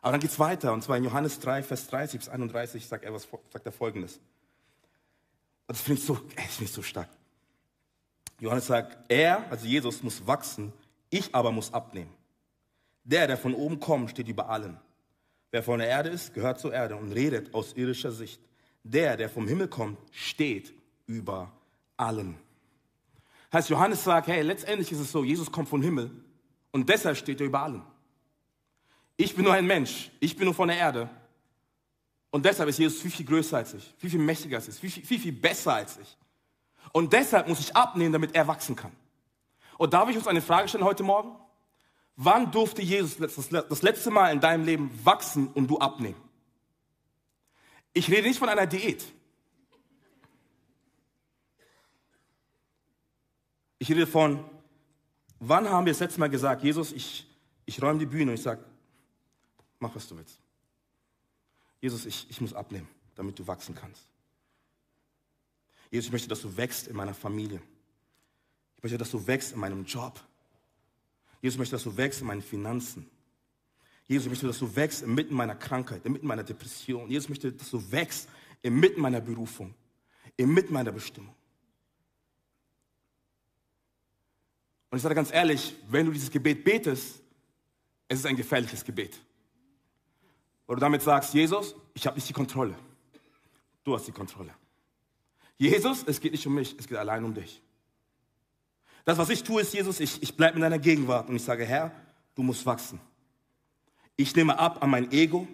[0.03, 3.05] Aber dann geht es weiter, und zwar in Johannes 3, Vers 30 bis 31 sagt
[3.05, 4.21] er, was, sagt er folgendes.
[5.67, 7.09] Das finde ich, so, find ich so stark.
[8.39, 10.73] Johannes sagt, er, also Jesus, muss wachsen,
[11.11, 12.13] ich aber muss abnehmen.
[13.05, 14.79] Der, der von oben kommt, steht über allen.
[15.51, 18.41] Wer von der Erde ist, gehört zur Erde und redet aus irdischer Sicht.
[18.83, 20.73] Der, der vom Himmel kommt, steht
[21.07, 21.53] über
[21.97, 22.37] allen.
[23.53, 26.11] Heißt, Johannes sagt, hey, letztendlich ist es so, Jesus kommt vom Himmel
[26.73, 27.83] und deshalb steht er über allen.
[29.17, 31.09] Ich bin nur ein Mensch, ich bin nur von der Erde.
[32.31, 34.91] Und deshalb ist Jesus viel, viel größer als ich, viel, viel mächtiger als ich, viel,
[34.91, 36.17] viel, viel, besser als ich.
[36.93, 38.93] Und deshalb muss ich abnehmen, damit er wachsen kann.
[39.79, 41.35] Und darf ich uns eine Frage stellen heute Morgen?
[42.17, 46.21] Wann durfte Jesus das letzte Mal in deinem Leben wachsen und du abnehmen?
[47.93, 49.05] Ich rede nicht von einer Diät.
[53.79, 54.45] Ich rede von,
[55.39, 57.27] wann haben wir das letzte Mal gesagt, Jesus, ich,
[57.67, 58.65] ich räume die Bühne und ich sage,
[59.79, 60.39] mach was du willst.
[61.81, 64.07] Jesus, ich, ich muss abnehmen, damit du wachsen kannst.
[65.91, 67.63] Jesus, ich möchte, dass du wächst in meiner Familie.
[68.77, 70.21] Ich möchte, dass du wächst in meinem Job.
[71.41, 73.09] Jesus, ich möchte, dass du wächst in meinen Finanzen.
[74.09, 77.11] Jesus, ich möchte, dass du wächst inmitten meiner Krankheit, inmitten meiner Depression.
[77.11, 78.29] Jesus, ich möchte, dass du wächst
[78.63, 79.75] inmitten meiner Berufung,
[80.37, 81.35] inmitten meiner Bestimmung.
[84.91, 87.21] Und ich sage ganz ehrlich, wenn du dieses Gebet betest,
[88.09, 89.21] es ist ein gefährliches Gebet.
[90.75, 92.75] Du damit sagst, Jesus, ich habe nicht die Kontrolle.
[93.85, 94.53] Du hast die Kontrolle.
[95.57, 97.63] Jesus, es geht nicht um mich, es geht allein um dich.
[99.05, 101.65] Das, was ich tue, ist, Jesus, ich, ich bleibe in deiner Gegenwart und ich sage,
[101.65, 101.93] Herr,
[102.35, 103.01] du musst wachsen.
[104.17, 105.47] Ich nehme ab an mein Ego,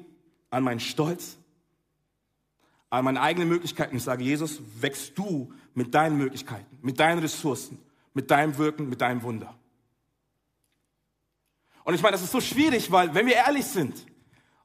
[0.51, 1.37] an meinen Stolz,
[2.88, 3.96] an meine eigenen Möglichkeiten.
[3.96, 7.79] Ich sage, Jesus, wächst du mit deinen Möglichkeiten, mit deinen Ressourcen,
[8.14, 9.55] mit deinem Wirken, mit deinem Wunder.
[11.85, 14.07] Und ich meine, das ist so schwierig, weil wenn wir ehrlich sind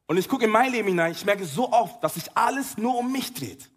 [0.08, 2.98] und ich gucke in mein Leben hinein, ich merke so oft, dass sich alles nur
[2.98, 3.70] um mich dreht.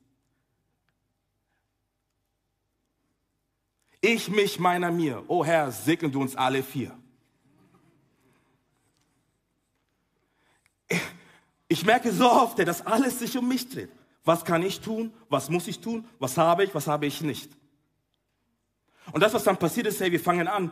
[4.00, 5.24] Ich, mich, meiner, mir.
[5.28, 6.96] Oh Herr, segne du uns alle vier.
[11.68, 13.90] Ich merke so oft, dass alles sich um mich dreht.
[14.24, 15.12] Was kann ich tun?
[15.28, 16.04] Was muss ich tun?
[16.18, 16.74] Was habe ich?
[16.74, 17.50] Was habe ich nicht?
[19.12, 20.70] Und das, was dann passiert ist, hey, wir fangen an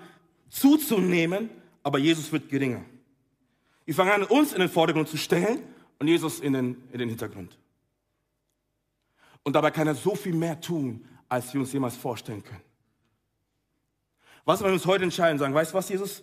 [0.49, 1.51] zuzunehmen,
[1.83, 2.85] aber Jesus wird geringer.
[3.89, 5.63] Wir fangen an, uns in den Vordergrund zu stellen
[5.99, 7.59] und Jesus in den, in den Hintergrund.
[9.43, 12.61] Und dabei kann er so viel mehr tun, als wir uns jemals vorstellen können.
[14.45, 16.23] Was, wir uns heute entscheiden sagen, weißt du was, Jesus?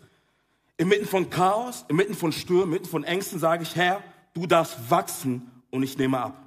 [0.78, 4.04] Inmitten von Chaos, inmitten von Stürmen, inmitten von Ängsten sage ich, Herr,
[4.36, 6.40] du darfst wachsen und ich nehme ab.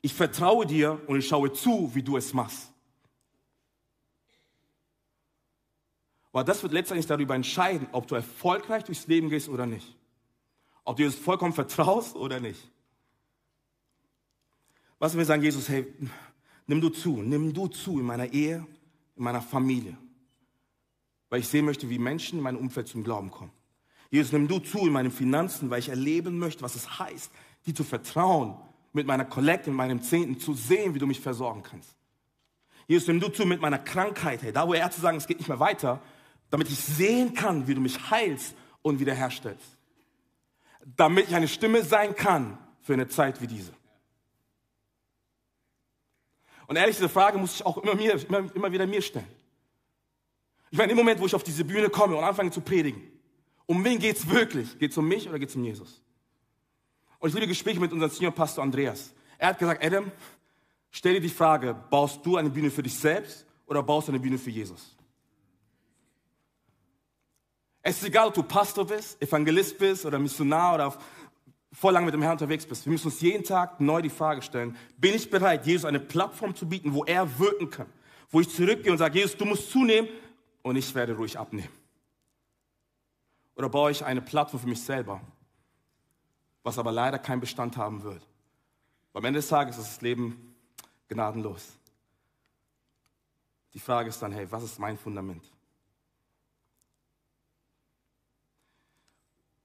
[0.00, 2.72] Ich vertraue dir und ich schaue zu, wie du es machst.
[6.32, 9.94] Weil das wird letztendlich darüber entscheiden, ob du erfolgreich durchs Leben gehst oder nicht.
[10.84, 12.70] Ob du es vollkommen vertraust oder nicht.
[14.98, 15.86] Was wir sagen, Jesus, hey,
[16.66, 18.66] nimm du zu, nimm du zu in meiner Ehe,
[19.16, 19.96] in meiner Familie
[21.34, 23.50] weil ich sehen möchte, wie Menschen in meinem Umfeld zum Glauben kommen.
[24.08, 27.28] Jesus, nimm du zu in meinen Finanzen, weil ich erleben möchte, was es heißt,
[27.66, 28.54] dir zu vertrauen,
[28.92, 31.90] mit meiner Kollekte, mit meinem Zehnten zu sehen, wie du mich versorgen kannst.
[32.86, 35.48] Jesus, nimm du zu mit meiner Krankheit, hey, da wo Ärzte sagen, es geht nicht
[35.48, 36.00] mehr weiter,
[36.50, 39.76] damit ich sehen kann, wie du mich heilst und wiederherstellst.
[40.84, 43.72] Damit ich eine Stimme sein kann für eine Zeit wie diese.
[46.66, 49.28] Und ehrlich, diese Frage muss ich auch immer, mir, immer, immer wieder mir stellen.
[50.70, 53.02] Ich meine, im Moment, wo ich auf diese Bühne komme und anfange zu predigen
[53.66, 54.78] Um wen geht's wirklich?
[54.78, 56.02] Geht's um mich oder geht's um Jesus?
[57.18, 59.14] Und ich liebe Gespräche mit unserem Senior Pastor Andreas.
[59.38, 60.10] Er hat gesagt, Adam,
[60.90, 64.20] stell dir die Frage, baust du eine Bühne für dich selbst oder baust du eine
[64.20, 64.93] Bühne für Jesus?
[67.86, 70.98] Es ist egal, ob du Pastor bist, Evangelist bist oder Missionar oder
[71.70, 72.86] voll lang mit dem Herrn unterwegs bist.
[72.86, 76.54] Wir müssen uns jeden Tag neu die Frage stellen, bin ich bereit, Jesus eine Plattform
[76.54, 77.86] zu bieten, wo er wirken kann?
[78.30, 80.08] Wo ich zurückgehe und sage, Jesus, du musst zunehmen
[80.62, 81.68] und ich werde ruhig abnehmen.
[83.54, 85.20] Oder baue ich eine Plattform für mich selber,
[86.62, 88.26] was aber leider keinen Bestand haben wird?
[89.12, 90.56] Am Ende des Tages ist das Leben
[91.08, 91.76] gnadenlos.
[93.74, 95.53] Die Frage ist dann, hey, was ist mein Fundament?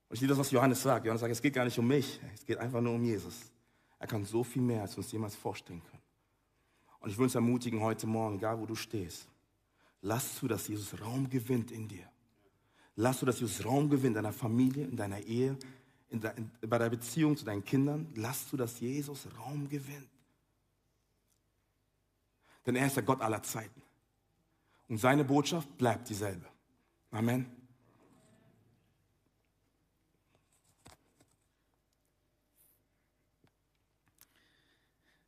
[0.10, 1.06] Und ich liebe das, was Johannes sagt.
[1.06, 3.52] Johannes sagt, es geht gar nicht um mich, es geht einfach nur um Jesus.
[4.00, 6.02] Er kann so viel mehr, als wir uns jemals vorstellen können.
[7.00, 9.28] Und ich will uns ermutigen heute Morgen, egal wo du stehst,
[10.02, 12.10] lass zu, dass Jesus Raum gewinnt in dir.
[12.96, 15.56] Lass zu, dass Jesus Raum gewinnt in deiner Familie, in deiner Ehe,
[16.10, 18.08] in de, in, bei der Beziehung zu deinen Kindern.
[18.16, 20.10] Lass zu, dass Jesus Raum gewinnt.
[22.66, 23.82] Denn er ist der Gott aller Zeiten.
[24.88, 26.46] Und seine Botschaft bleibt dieselbe.
[27.12, 27.59] Amen.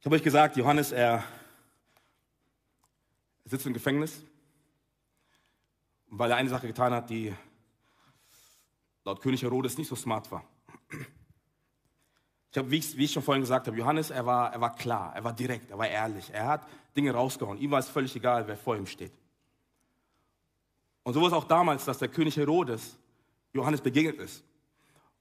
[0.01, 1.23] Ich habe euch gesagt, Johannes, er
[3.45, 4.23] sitzt im Gefängnis,
[6.07, 7.31] weil er eine Sache getan hat, die
[9.03, 10.43] laut König Herodes nicht so smart war.
[12.49, 15.15] Ich habe, wie wie ich schon vorhin gesagt habe, Johannes, er war, er war klar,
[15.15, 17.59] er war direkt, er war ehrlich, er hat Dinge rausgehauen.
[17.59, 19.13] Ihm war es völlig egal, wer vor ihm steht.
[21.03, 22.97] Und so war es auch damals, dass der König Herodes
[23.53, 24.43] Johannes begegnet ist.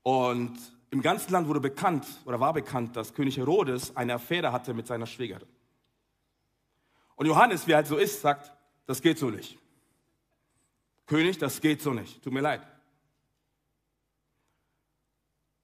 [0.02, 0.58] Und
[0.90, 4.86] im ganzen Land wurde bekannt oder war bekannt, dass König Herodes eine Affäre hatte mit
[4.86, 5.48] seiner Schwägerin.
[7.14, 8.52] Und Johannes, wie er halt so ist, sagt,
[8.86, 9.58] das geht so nicht.
[11.06, 12.22] König, das geht so nicht.
[12.22, 12.62] Tut mir leid.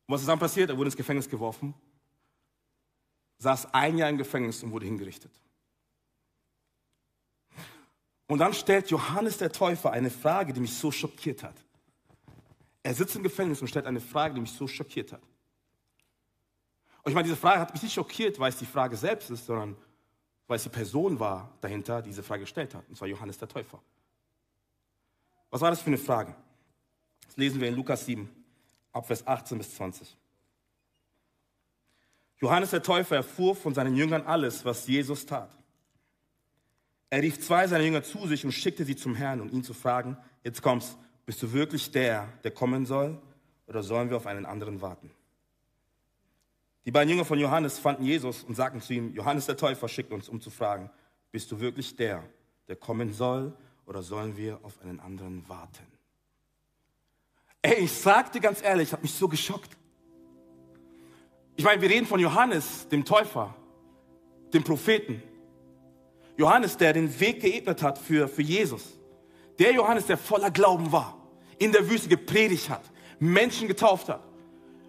[0.07, 0.71] Und was ist dann passiert?
[0.71, 1.75] Er wurde ins Gefängnis geworfen,
[3.39, 5.33] saß ein Jahr im Gefängnis und wurde hingerichtet.
[8.29, 11.66] Und dann stellt Johannes der Täufer eine Frage, die mich so schockiert hat.
[12.87, 15.21] Er sitzt im Gefängnis und stellt eine Frage, die mich so schockiert hat.
[17.03, 19.47] Und ich meine, diese Frage hat mich nicht schockiert, weil es die Frage selbst ist,
[19.47, 19.77] sondern
[20.47, 22.89] weil es die Person war dahinter, die diese Frage gestellt hat.
[22.89, 23.83] Und zwar Johannes der Täufer.
[25.51, 26.37] Was war das für eine Frage?
[27.27, 28.31] Das lesen wir in Lukas 7,
[28.93, 30.17] Abvers 18 bis 20.
[32.39, 35.51] Johannes der Täufer erfuhr von seinen Jüngern alles, was Jesus tat.
[37.11, 39.75] Er rief zwei seiner Jünger zu sich und schickte sie zum Herrn, um ihn zu
[39.75, 40.97] fragen, jetzt kommst,
[41.27, 43.21] bist du wirklich der, der kommen soll,
[43.67, 45.11] oder sollen wir auf einen anderen warten?
[46.85, 50.13] Die beiden Jünger von Johannes fanden Jesus und sagten zu ihm, Johannes der Täufer schickt
[50.13, 50.89] uns, um zu fragen,
[51.33, 52.23] bist du wirklich der,
[52.69, 53.53] der kommen soll,
[53.87, 55.87] oder sollen wir auf einen anderen warten?
[57.63, 59.77] Ey, ich sag dir ganz ehrlich, ich habe mich so geschockt.
[61.57, 63.55] Ich meine, wir reden von Johannes, dem Täufer,
[64.53, 65.23] dem Propheten.
[66.37, 68.97] Johannes, der den Weg geebnet hat für, für Jesus.
[69.59, 71.17] Der Johannes, der voller Glauben war,
[71.59, 72.83] in der Wüste gepredigt hat,
[73.19, 74.23] Menschen getauft hat.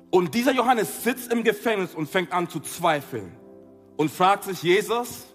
[0.09, 3.31] Und dieser Johannes sitzt im Gefängnis und fängt an zu zweifeln
[3.97, 5.25] und fragt sich, Jesus,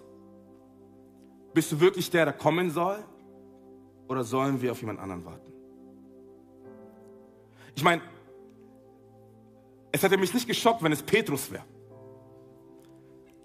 [1.53, 3.03] bist du wirklich der, der kommen soll?
[4.07, 5.53] Oder sollen wir auf jemand anderen warten?
[7.75, 8.01] Ich meine,
[9.91, 11.63] es hätte mich nicht geschockt, wenn es Petrus wäre.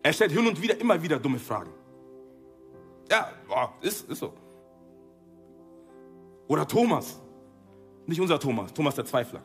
[0.02, 1.70] Er stellt hin und wieder immer wieder dumme Fragen.
[3.10, 3.30] Ja,
[3.80, 4.32] ist, ist so.
[6.48, 7.20] Oder Thomas.
[8.06, 9.42] Nicht unser Thomas, Thomas der Zweifler.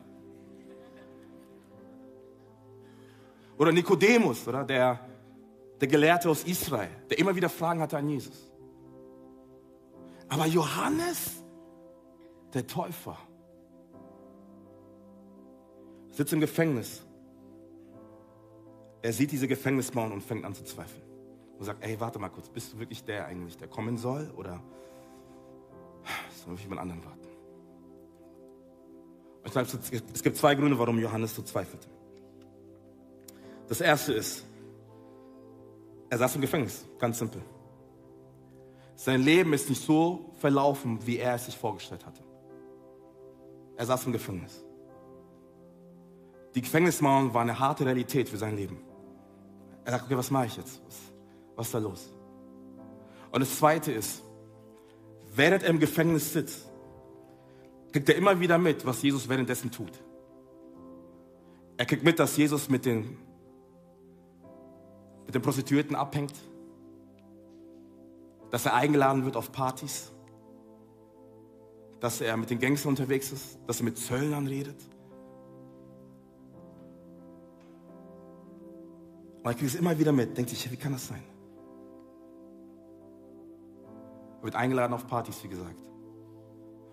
[3.58, 4.98] Oder Nikodemus, oder der,
[5.80, 8.50] der Gelehrte aus Israel, der immer wieder Fragen hatte an Jesus.
[10.28, 11.42] Aber Johannes,
[12.52, 13.16] der Täufer,
[16.10, 17.02] sitzt im Gefängnis.
[19.02, 21.02] Er sieht diese Gefängnismauern und fängt an zu zweifeln.
[21.58, 24.32] Und sagt, ey, warte mal kurz, bist du wirklich der eigentlich, der kommen soll?
[24.36, 24.60] Oder
[26.44, 27.20] soll ich jemand anderen warten?
[29.44, 29.68] Ich glaube,
[30.12, 31.86] es gibt zwei Gründe, warum Johannes so zweifelte.
[33.68, 34.44] Das erste ist,
[36.10, 37.42] er saß im Gefängnis, ganz simpel.
[38.94, 42.22] Sein Leben ist nicht so verlaufen, wie er es sich vorgestellt hatte.
[43.76, 44.64] Er saß im Gefängnis.
[46.54, 48.78] Die Gefängnismauern waren eine harte Realität für sein Leben.
[49.84, 50.80] Er sagt, okay, was mache ich jetzt?
[50.86, 50.96] Was,
[51.56, 52.12] was ist da los?
[53.32, 54.22] Und das Zweite ist,
[55.34, 56.70] während er im Gefängnis sitzt,
[57.92, 59.92] kriegt er immer wieder mit, was Jesus währenddessen tut.
[61.76, 63.16] Er kriegt mit, dass Jesus mit den,
[65.26, 66.34] mit den Prostituierten abhängt,
[68.50, 70.12] dass er eingeladen wird auf Partys,
[72.00, 74.76] dass er mit den Gangstern unterwegs ist, dass er mit Zöllnern redet.
[79.42, 81.22] Und er kriegt es immer wieder mit, denkt sich, wie kann das sein?
[84.44, 85.80] Wird eingeladen auf Partys, wie gesagt.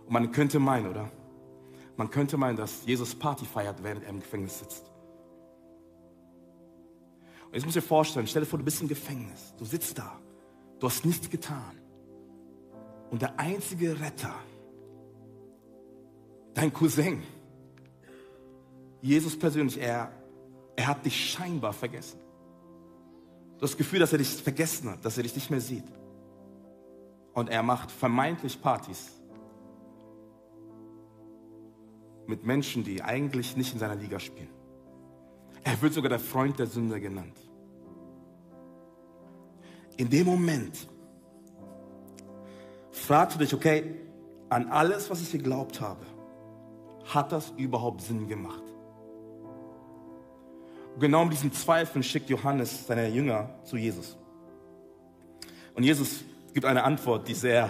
[0.06, 1.12] Und man könnte meinen, oder?
[1.98, 4.90] Man könnte meinen, dass Jesus Party feiert, während er im Gefängnis sitzt.
[7.46, 9.98] Und jetzt muss ich dir vorstellen, stell dir vor, du bist im Gefängnis, du sitzt
[9.98, 10.18] da,
[10.80, 11.78] du hast nichts getan.
[13.10, 14.34] Und der einzige Retter,
[16.54, 17.22] dein Cousin,
[19.02, 20.14] Jesus persönlich, er,
[20.78, 22.20] er hat dich scheinbar vergessen.
[23.58, 25.84] Du hast das Gefühl, dass er dich vergessen hat, dass er dich nicht mehr sieht.
[27.34, 29.12] Und er macht vermeintlich Partys
[32.28, 34.50] mit Menschen, die eigentlich nicht in seiner Liga spielen.
[35.64, 37.38] Er wird sogar der Freund der Sünder genannt.
[39.98, 40.88] In dem Moment
[42.92, 43.96] fragst du dich, okay,
[44.50, 46.06] an alles, was ich geglaubt habe,
[47.06, 48.64] hat das überhaupt Sinn gemacht?
[51.00, 54.18] Genau mit diesen Zweifeln schickt Johannes seine Jünger zu Jesus.
[55.74, 57.70] Und Jesus gibt eine Antwort, die sehr,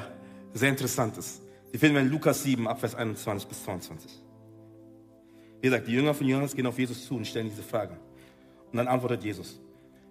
[0.54, 1.42] sehr interessant ist.
[1.74, 4.12] Die finden wir in Lukas 7, Abvers 21 bis 22.
[5.62, 7.98] Wie gesagt, die Jünger von Johannes gehen auf Jesus zu und stellen diese Frage.
[8.72, 9.60] Und dann antwortet Jesus.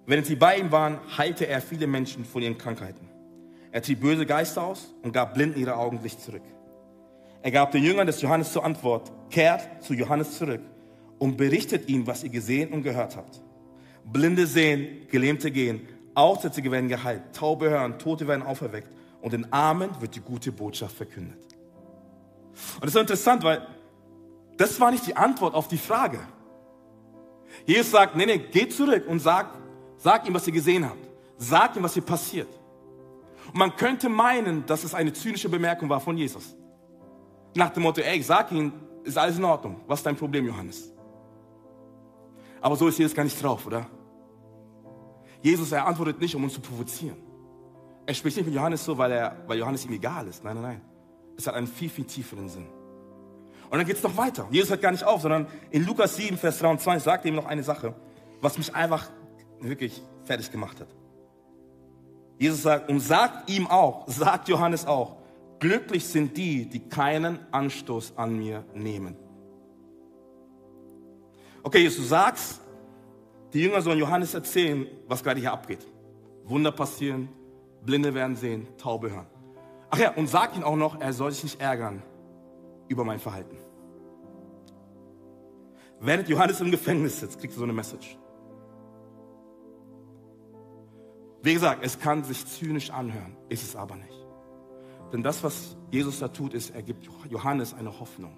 [0.07, 3.09] Während sie bei ihm waren, heilte er viele Menschen von ihren Krankheiten.
[3.73, 6.43] Er trieb böse Geister aus und gab Blinden ihre Augenlicht zurück.
[7.43, 10.61] Er gab den Jüngern des Johannes zur Antwort, kehrt zu Johannes zurück
[11.19, 13.41] und berichtet ihm, was ihr gesehen und gehört habt.
[14.05, 18.89] Blinde sehen, Gelähmte gehen, Aussätzige werden geheilt, Taube hören, Tote werden auferweckt
[19.21, 21.39] und den Armen wird die gute Botschaft verkündet.
[22.75, 23.67] Und das ist interessant, weil
[24.57, 26.19] das war nicht die Antwort auf die Frage.
[27.67, 29.51] Jesus sagt, nee, nee, geht zurück und sag,
[29.97, 31.09] sag ihm, was ihr gesehen habt.
[31.39, 32.49] Sag ihm, was hier passiert.
[33.47, 36.55] Und man könnte meinen, dass es eine zynische Bemerkung war von Jesus.
[37.55, 39.81] Nach dem Motto, ey, sag ihm, ist alles in Ordnung.
[39.87, 40.93] Was ist dein Problem, Johannes?
[42.61, 43.87] Aber so ist Jesus gar nicht drauf, oder?
[45.43, 47.17] Jesus, er antwortet nicht, um uns zu provozieren.
[48.07, 50.45] Er spricht nicht mit Johannes so, weil, er, weil Johannes ihm egal ist.
[50.45, 50.81] Nein, nein, nein.
[51.37, 52.67] Es hat einen viel, viel tieferen Sinn.
[53.71, 54.49] Und dann geht es noch weiter.
[54.51, 57.47] Jesus hört gar nicht auf, sondern in Lukas 7, Vers 23 sagt er ihm noch
[57.47, 57.95] eine Sache,
[58.41, 59.09] was mich einfach
[59.61, 60.89] wirklich fertig gemacht hat.
[62.39, 65.17] Jesus sagt, und sagt ihm auch, sagt Johannes auch,
[65.61, 69.17] glücklich sind die, die keinen Anstoß an mir nehmen.
[71.63, 72.61] Okay, Jesus, du sagst,
[73.53, 75.87] die Jünger sollen Johannes erzählen, was gerade hier abgeht.
[76.45, 77.29] Wunder passieren,
[77.85, 79.27] Blinde werden sehen, Taube hören.
[79.91, 82.03] Ach ja, und sag ihm auch noch, er soll sich nicht ärgern
[82.89, 83.57] über mein Verhalten.
[86.01, 88.17] Während Johannes im Gefängnis sitzt, kriegst du so eine Message.
[91.43, 94.27] Wie gesagt, es kann sich zynisch anhören, ist es aber nicht.
[95.13, 98.37] Denn das, was Jesus da tut, ist, er gibt Johannes eine Hoffnung.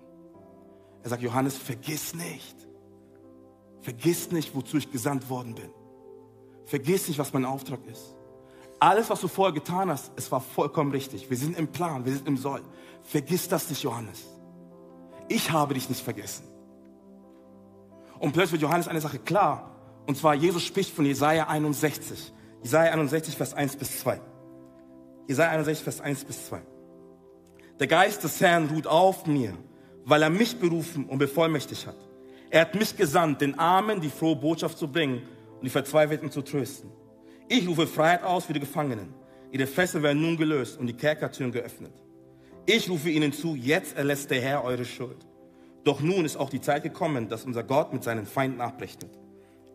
[1.02, 2.56] Er sagt, Johannes, vergiss nicht.
[3.82, 5.70] Vergiss nicht, wozu ich gesandt worden bin.
[6.64, 8.14] Vergiss nicht, was mein Auftrag ist.
[8.78, 11.28] Alles, was du vorher getan hast, es war vollkommen richtig.
[11.28, 12.62] Wir sind im Plan, wir sind im Soll.
[13.02, 14.24] Vergiss das nicht, Johannes.
[15.28, 16.44] Ich habe dich nicht vergessen.
[18.18, 19.70] Und plötzlich wird Johannes eine Sache klar.
[20.06, 22.32] Und zwar, Jesus spricht von Jesaja 61.
[22.62, 24.20] Jesaja 61, Vers 1 bis 2.
[25.28, 26.62] Jesaja 61, Vers 1 bis 2.
[27.80, 29.56] Der Geist des Herrn ruht auf mir,
[30.04, 31.96] weil er mich berufen und bevollmächtigt hat.
[32.52, 35.22] Er hat mich gesandt, den Armen die frohe Botschaft zu bringen
[35.54, 36.90] und die Verzweifelten zu trösten.
[37.48, 39.14] Ich rufe Freiheit aus für die Gefangenen.
[39.50, 41.94] Ihre Fesseln werden nun gelöst und die Kerkertüren geöffnet.
[42.66, 45.16] Ich rufe ihnen zu, jetzt erlässt der Herr eure Schuld.
[45.82, 49.18] Doch nun ist auch die Zeit gekommen, dass unser Gott mit seinen Feinden abrechnet.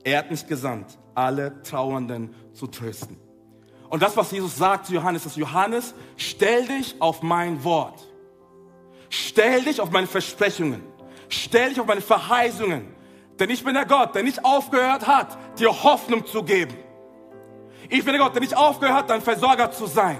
[0.03, 3.17] Er hat mich gesandt, alle Trauernden zu trösten.
[3.89, 8.07] Und das, was Jesus sagt zu Johannes, ist, Johannes, stell dich auf mein Wort.
[9.09, 10.83] Stell dich auf meine Versprechungen.
[11.29, 12.95] Stell dich auf meine Verheißungen.
[13.39, 16.75] Denn ich bin der Gott, der nicht aufgehört hat, dir Hoffnung zu geben.
[17.89, 20.19] Ich bin der Gott, der nicht aufgehört hat, dein Versorger zu sein.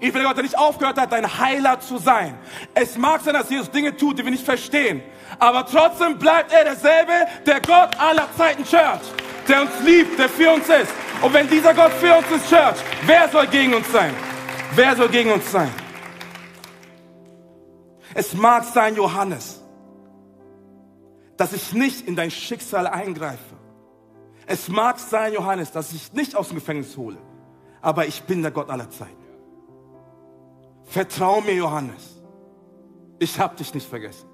[0.00, 2.36] Ich bin der Gott, der nicht aufgehört hat, dein Heiler zu sein.
[2.74, 5.02] Es mag sein, dass Jesus Dinge tut, die wir nicht verstehen.
[5.38, 7.12] Aber trotzdem bleibt er derselbe,
[7.46, 9.00] der Gott aller Zeiten Church.
[9.48, 10.92] Der uns liebt, der für uns ist.
[11.22, 12.76] Und wenn dieser Gott für uns ist, Church,
[13.06, 14.12] wer soll gegen uns sein?
[14.74, 15.70] Wer soll gegen uns sein?
[18.14, 19.63] Es mag sein, Johannes,
[21.36, 23.56] dass ich nicht in dein Schicksal eingreife.
[24.46, 27.18] Es mag sein, Johannes, dass ich nicht aus dem Gefängnis hole,
[27.80, 29.24] aber ich bin der Gott aller Zeiten.
[30.84, 32.22] Vertrau mir, Johannes.
[33.18, 34.28] Ich habe dich nicht vergessen.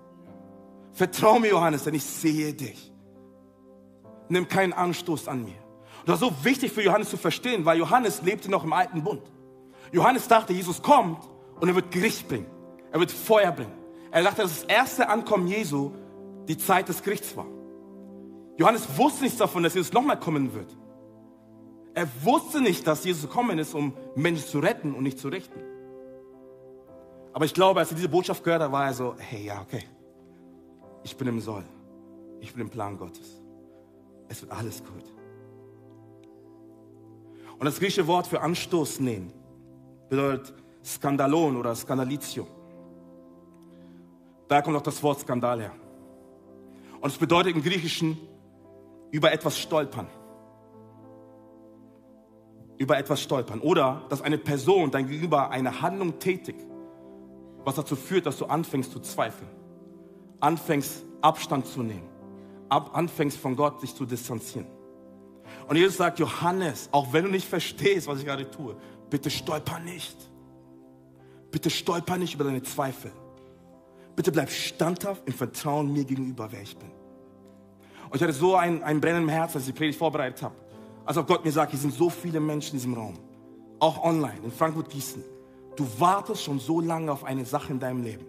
[0.92, 2.92] Vertrau mir, Johannes, denn ich sehe dich.
[4.28, 5.54] Nimm keinen Anstoß an mir.
[6.06, 9.22] Das war so wichtig für Johannes zu verstehen, weil Johannes lebte noch im alten Bund.
[9.92, 11.28] Johannes dachte, Jesus kommt
[11.60, 12.46] und er wird Gericht bringen.
[12.90, 13.72] Er wird Feuer bringen.
[14.10, 15.92] Er sagte, dass das erste Ankommen Jesu
[16.50, 17.46] die Zeit des Gerichts war.
[18.56, 20.76] Johannes wusste nichts davon, dass Jesus nochmal kommen wird.
[21.94, 25.60] Er wusste nicht, dass Jesus gekommen ist, um Menschen zu retten und nicht zu richten.
[27.32, 29.84] Aber ich glaube, als er diese Botschaft gehört hat, war er so, hey, ja, okay.
[31.04, 31.62] Ich bin im Soll.
[32.40, 33.40] Ich bin im Plan Gottes.
[34.28, 35.04] Es wird alles gut.
[37.60, 39.32] Und das griechische Wort für Anstoß nehmen
[40.08, 40.52] bedeutet
[40.84, 42.44] Skandalon oder Skandalitio.
[44.48, 45.72] Da kommt auch das Wort Skandal her.
[47.00, 48.18] Und es bedeutet im Griechischen
[49.10, 50.06] über etwas stolpern.
[52.78, 53.60] Über etwas stolpern.
[53.60, 56.66] Oder dass eine Person dein Gegenüber eine Handlung tätigt,
[57.64, 59.50] was dazu führt, dass du anfängst zu zweifeln.
[60.40, 62.08] Anfängst Abstand zu nehmen.
[62.68, 64.66] Ab, anfängst von Gott sich zu distanzieren.
[65.68, 68.76] Und Jesus sagt, Johannes, auch wenn du nicht verstehst, was ich gerade tue,
[69.10, 70.16] bitte stolper nicht.
[71.50, 73.12] Bitte stolper nicht über deine Zweifel.
[74.16, 76.90] Bitte bleib standhaft im Vertrauen mir gegenüber, wer ich bin.
[78.10, 80.54] Und ich hatte so ein, ein Brennen im als ich die Predigt vorbereitet habe.
[81.04, 83.18] Als ob Gott mir sagt, hier sind so viele Menschen in diesem Raum.
[83.78, 85.24] Auch online, in Frankfurt-Gießen.
[85.76, 88.26] Du wartest schon so lange auf eine Sache in deinem Leben.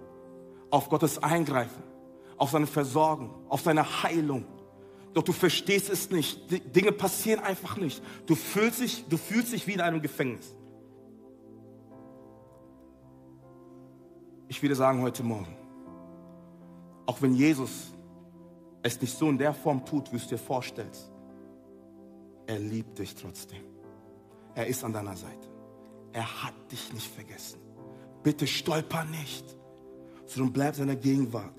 [0.69, 1.83] Auf Gottes Eingreifen,
[2.37, 4.45] auf seine Versorgung, auf seine Heilung.
[5.13, 6.49] Doch du verstehst es nicht.
[6.49, 8.01] Die Dinge passieren einfach nicht.
[8.27, 10.55] Du fühlst dich, du fühlst dich wie in einem Gefängnis.
[14.47, 15.55] Ich würde sagen heute Morgen,
[17.11, 17.91] auch wenn Jesus
[18.83, 21.11] es nicht so in der Form tut, wie du es dir vorstellst,
[22.47, 23.65] er liebt dich trotzdem.
[24.55, 25.49] Er ist an deiner Seite.
[26.13, 27.59] Er hat dich nicht vergessen.
[28.23, 29.57] Bitte stolper nicht,
[30.25, 31.53] sondern bleib seiner Gegenwart.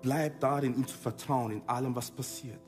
[0.00, 2.60] Bleib darin, ihm zu vertrauen in allem, was passiert.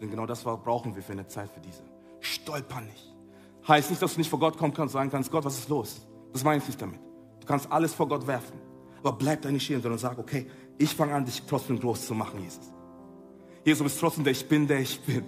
[0.00, 1.82] Denn genau das brauchen wir für eine Zeit für diese.
[2.20, 3.12] Stolper nicht.
[3.66, 5.68] Heißt nicht, dass du nicht vor Gott kommen kannst und sagen kannst, Gott, was ist
[5.68, 6.06] los?
[6.32, 7.00] Das meine ich nicht damit.
[7.40, 8.56] Du kannst alles vor Gott werfen.
[9.04, 10.46] Aber bleib da nicht stehen, sondern sag, okay,
[10.78, 12.72] ich fange an, dich trotzdem groß zu machen, Jesus.
[13.64, 15.24] Jesus, du bist trotzdem der ich bin, der ich bin.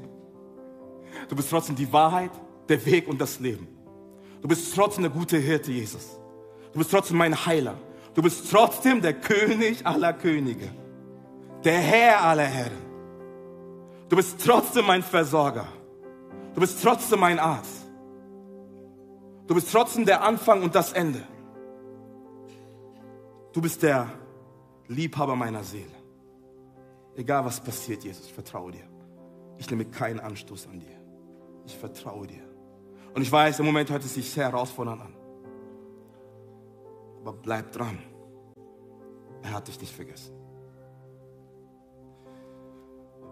[1.28, 2.30] Du bist trotzdem die Wahrheit,
[2.68, 3.66] der Weg und das Leben.
[4.42, 6.18] Du bist trotzdem der gute Hirte, Jesus.
[6.72, 7.74] Du bist trotzdem mein Heiler.
[8.14, 10.70] Du bist trotzdem der König aller Könige.
[11.64, 12.86] Der Herr aller Herren.
[14.08, 15.66] Du bist trotzdem mein Versorger.
[16.54, 17.86] Du bist trotzdem mein Arzt.
[19.46, 21.22] Du bist trotzdem der Anfang und das Ende.
[23.52, 24.08] Du bist der
[24.88, 25.94] Liebhaber meiner Seele.
[27.16, 28.84] Egal was passiert, Jesus, ich vertraue dir.
[29.58, 31.00] Ich nehme keinen Anstoß an dir.
[31.64, 32.42] Ich vertraue dir.
[33.14, 35.14] Und ich weiß, im Moment hört es sich sehr herausfordernd an.
[37.20, 37.98] Aber bleib dran.
[39.42, 40.34] Er hat dich nicht vergessen.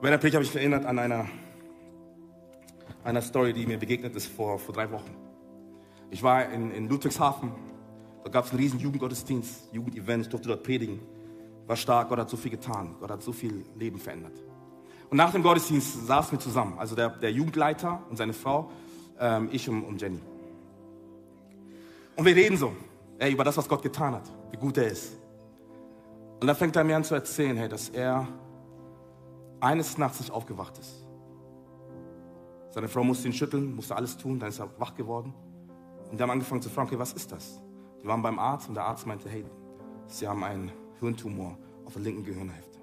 [0.00, 1.26] Bei der Predigt habe ich mich erinnert an einer,
[3.04, 5.14] einer Story, die mir begegnet ist vor, vor drei Wochen.
[6.10, 7.52] Ich war in, in Ludwigshafen.
[8.22, 10.24] Da gab es einen riesen Jugendgottesdienst, Jugendevent.
[10.24, 11.00] Ich durfte dort predigen.
[11.66, 12.96] War stark, Gott hat so viel getan.
[13.00, 14.34] Gott hat so viel Leben verändert.
[15.10, 16.78] Und nach dem Gottesdienst saßen wir zusammen.
[16.78, 18.70] Also der, der Jugendleiter und seine Frau
[19.18, 20.20] ähm, ich und, und Jenny.
[22.16, 22.72] Und wir reden so
[23.18, 25.16] ey, über das, was Gott getan hat, wie gut er ist.
[26.40, 28.26] Und dann fängt er mir an zu erzählen, hey, dass er
[29.60, 31.06] eines Nachts nicht aufgewacht ist.
[32.70, 35.32] Seine Frau musste ihn schütteln, musste alles tun, dann ist er wach geworden.
[36.10, 37.60] Und die haben angefangen zu fragen, okay, was ist das?
[38.02, 39.44] Die waren beim Arzt und der Arzt meinte, hey,
[40.06, 40.72] sie haben einen
[41.04, 42.78] Hirntumor auf der linken Gehirnhälfte.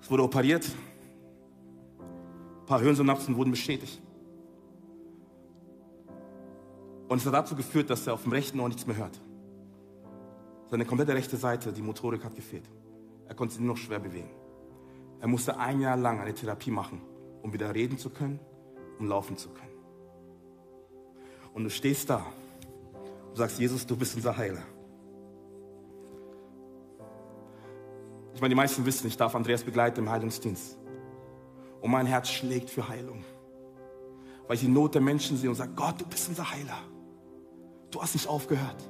[0.00, 0.70] Es wurde operiert,
[2.60, 4.00] ein paar Hirnsynapsen wurden beschädigt.
[7.08, 9.20] Und es hat dazu geführt, dass er auf dem rechten Ohr nichts mehr hört.
[10.70, 12.68] Seine komplette rechte Seite, die Motorik hat gefehlt.
[13.28, 14.30] Er konnte sich nur noch schwer bewegen.
[15.20, 17.00] Er musste ein Jahr lang eine Therapie machen,
[17.42, 18.40] um wieder reden zu können,
[18.98, 19.72] um laufen zu können.
[21.54, 22.26] Und du stehst da
[23.30, 24.62] und sagst, Jesus, du bist unser Heiler.
[28.34, 30.76] Ich meine, die meisten wissen, ich darf Andreas begleiten im Heilungsdienst.
[31.80, 33.24] Und mein Herz schlägt für Heilung.
[34.46, 36.78] Weil ich die Not der Menschen sehe und sage, Gott, du bist unser Heiler.
[37.90, 38.82] Du hast nicht aufgehört.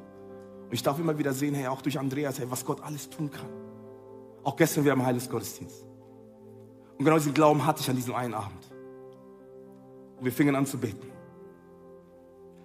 [0.64, 3.30] Und ich darf immer wieder sehen, hey, auch durch Andreas, hey, was Gott alles tun
[3.30, 3.50] kann.
[4.42, 5.84] Auch gestern wir haben Heilungsgottesdienst.
[6.98, 8.72] Und genau diesen Glauben hatte ich an diesem einen Abend.
[10.16, 11.10] Und wir fingen an zu beten.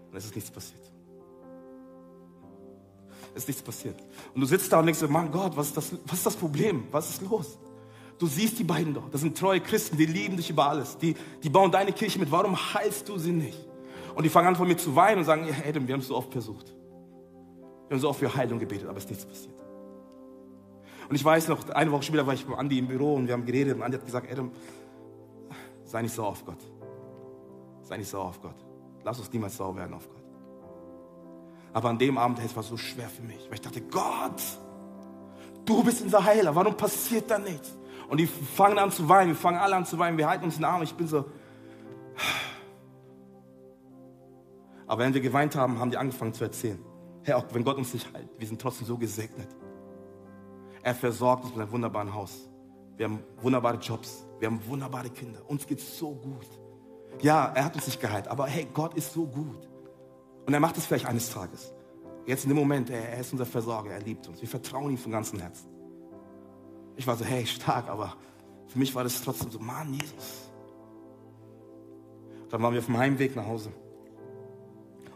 [0.09, 0.81] Und es ist nichts passiert.
[3.33, 3.95] Es ist nichts passiert.
[4.33, 6.87] Und du sitzt da und denkst, Mann Gott, was ist das, was ist das Problem?
[6.91, 7.57] Was ist los?
[8.17, 9.09] Du siehst die beiden doch.
[9.09, 10.97] Das sind treue Christen, die lieben dich über alles.
[10.97, 12.29] Die, die bauen deine Kirche mit.
[12.31, 13.57] Warum heilst du sie nicht?
[14.13, 16.07] Und die fangen an von mir zu weinen und sagen, ja, Adam, wir haben es
[16.07, 16.73] so oft versucht.
[17.87, 19.55] Wir haben so oft für Heilung gebetet, aber es ist nichts passiert.
[21.07, 23.33] Und ich weiß noch, eine Woche später war ich bei Andi im Büro und wir
[23.33, 24.51] haben geredet und Andi hat gesagt, Adam,
[25.85, 26.59] sei nicht sauer auf Gott.
[27.81, 28.55] Sei nicht sauer auf Gott.
[29.03, 30.18] Lass uns niemals sauer werden auf Gott.
[31.79, 34.43] Aber an dem Abend, es war so schwer für mich, weil ich dachte, Gott,
[35.63, 37.73] du bist unser Heiler, warum passiert da nichts?
[38.09, 40.55] Und die fangen an zu weinen, wir fangen alle an zu weinen, wir halten uns
[40.55, 40.81] in den Arm.
[40.83, 41.23] Ich bin so.
[44.87, 46.83] Aber wenn wir geweint haben, haben die angefangen zu erzählen.
[47.23, 49.47] Herr, auch wenn Gott uns nicht heilt, wir sind trotzdem so gesegnet.
[50.83, 52.49] Er versorgt uns mit einem wunderbaren Haus.
[52.97, 54.25] Wir haben wunderbare Jobs.
[54.39, 55.39] Wir haben wunderbare Kinder.
[55.47, 56.49] Uns geht es so gut.
[57.21, 59.68] Ja, er hat uns nicht geheilt, aber hey, Gott ist so gut.
[60.49, 61.71] Und er macht es vielleicht eines Tages.
[62.25, 64.41] Jetzt in dem Moment, er, er ist unser Versorger, er liebt uns.
[64.41, 65.69] Wir vertrauen ihm von ganzem Herzen.
[66.95, 68.15] Ich war so, hey, stark, aber
[68.65, 70.49] für mich war das trotzdem so, Mann, Jesus.
[72.49, 73.71] Dann waren wir auf dem Heimweg nach Hause.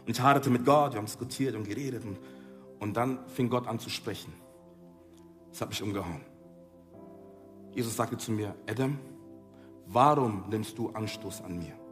[0.06, 2.04] Und ich haderte mit Gott, wir haben diskutiert und geredet.
[2.04, 2.20] Und,
[2.78, 4.32] und dann fing Gott an zu sprechen.
[5.50, 6.20] Das hat mich umgehauen.
[7.72, 9.00] Jesus sagte zu mir, Adam,
[9.86, 11.83] warum nimmst du Anstoß an mir?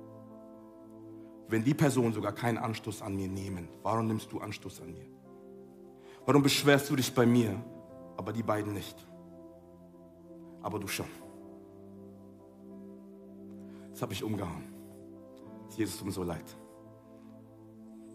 [1.49, 5.07] Wenn die Personen sogar keinen Anstoß an mir nehmen, warum nimmst du Anstoß an mir?
[6.25, 7.63] Warum beschwerst du dich bei mir,
[8.17, 8.97] aber die beiden nicht?
[10.63, 11.07] Aber du schon.
[13.91, 14.65] Das hat mich umgehauen.
[15.77, 16.45] Jesus, tut mir so leid.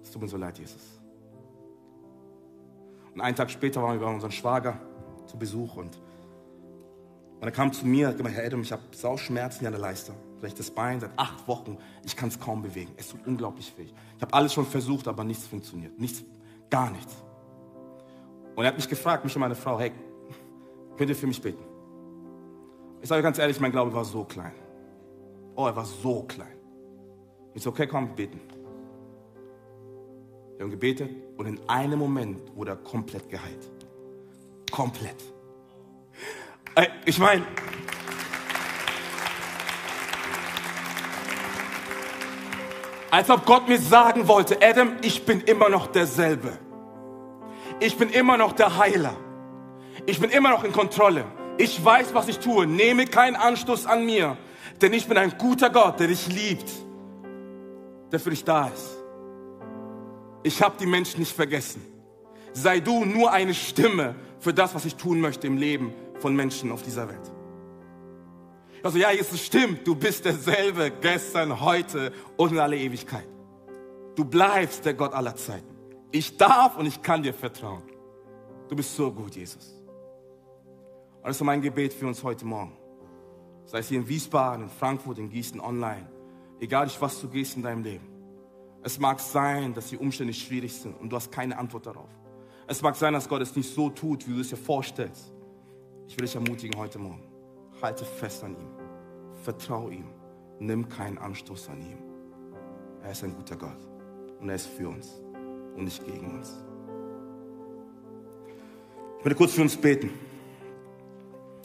[0.02, 1.02] Es tut mir so leid, Jesus.
[3.14, 4.80] Und einen Tag später waren wir bei unserem Schwager
[5.26, 6.00] zu Besuch und,
[7.40, 9.82] und er kam zu mir und hat gesagt, Herr Adam, ich habe Sauschmerzen an der
[9.82, 10.14] Leiste.
[10.40, 12.92] Vielleicht das Bein seit acht Wochen, ich kann es kaum bewegen.
[12.98, 13.86] Es tut unglaublich weh.
[13.86, 16.00] Ich habe alles schon versucht, aber nichts funktioniert.
[16.00, 16.24] Nichts,
[16.70, 17.16] gar nichts.
[18.56, 19.92] Und er hat mich gefragt, mich und meine Frau, hey,
[20.96, 21.64] könnt ihr für mich beten?
[23.02, 24.54] Ich sage ganz ehrlich, mein Glaube war so klein.
[25.56, 26.58] Oh, er war so klein.
[27.54, 28.40] Ich so, okay, komm, beten.
[30.56, 33.70] Wir haben gebetet und in einem Moment wurde er komplett geheilt.
[34.72, 35.24] Komplett.
[37.06, 37.44] Ich meine,
[43.12, 46.58] als ob Gott mir sagen wollte, Adam, ich bin immer noch derselbe.
[47.80, 49.16] Ich bin immer noch der Heiler.
[50.05, 51.26] Ich bin immer noch in Kontrolle.
[51.58, 52.68] Ich weiß, was ich tue.
[52.68, 54.38] Nehme keinen Anstoß an mir,
[54.82, 56.70] denn ich bin ein guter Gott, der dich liebt,
[58.12, 58.97] der für dich da ist
[60.47, 61.86] ich habe die Menschen nicht vergessen.
[62.53, 66.72] Sei du nur eine Stimme für das, was ich tun möchte im Leben von Menschen
[66.72, 67.32] auf dieser Welt.
[68.88, 73.28] Also ja, Jesus stimmt, du bist derselbe gestern, heute und in alle Ewigkeit.
[74.16, 75.76] Du bleibst der Gott aller Zeiten.
[76.10, 77.84] Ich darf und ich kann dir vertrauen.
[78.70, 79.84] Du bist so gut, Jesus.
[81.18, 82.78] Und das ist mein Gebet für uns heute Morgen.
[83.66, 86.08] Sei es hier in Wiesbaden, in Frankfurt, in Gießen, online.
[86.62, 88.08] Egal durch was du gehst in deinem Leben.
[88.84, 92.10] Es mag sein, dass die Umstände schwierig sind und du hast keine Antwort darauf.
[92.68, 95.34] Es mag sein, dass Gott es nicht so tut, wie du es dir vorstellst.
[96.08, 97.27] Ich will dich ermutigen heute Morgen.
[97.82, 98.70] Halte fest an ihm.
[99.44, 100.06] Vertraue ihm.
[100.60, 101.98] Nimm keinen Anstoß an ihm.
[103.04, 103.78] Er ist ein guter Gott
[104.40, 105.22] und er ist für uns
[105.76, 106.64] und nicht gegen uns.
[109.20, 110.10] Ich möchte kurz für uns beten.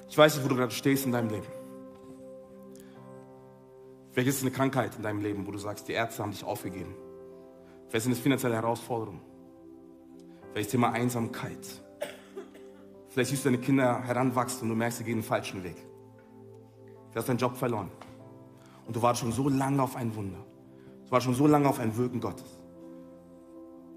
[0.09, 1.47] Ich weiß nicht, wo du gerade stehst in deinem Leben.
[4.11, 6.45] Vielleicht ist es eine Krankheit in deinem Leben, wo du sagst, die Ärzte haben dich
[6.45, 6.95] aufgegeben.
[7.89, 9.23] Vielleicht sind es finanzielle Herausforderungen.
[10.53, 11.67] Vielleicht Thema Einsamkeit.
[13.09, 15.77] Vielleicht siehst du deine Kinder heranwachsen und du merkst, sie gehen den falschen Weg.
[17.13, 17.91] Du hast deinen Job verloren.
[18.87, 20.39] Und du wartest schon so lange auf ein Wunder.
[21.05, 22.59] Du wartest schon so lange auf ein Wirken Gottes.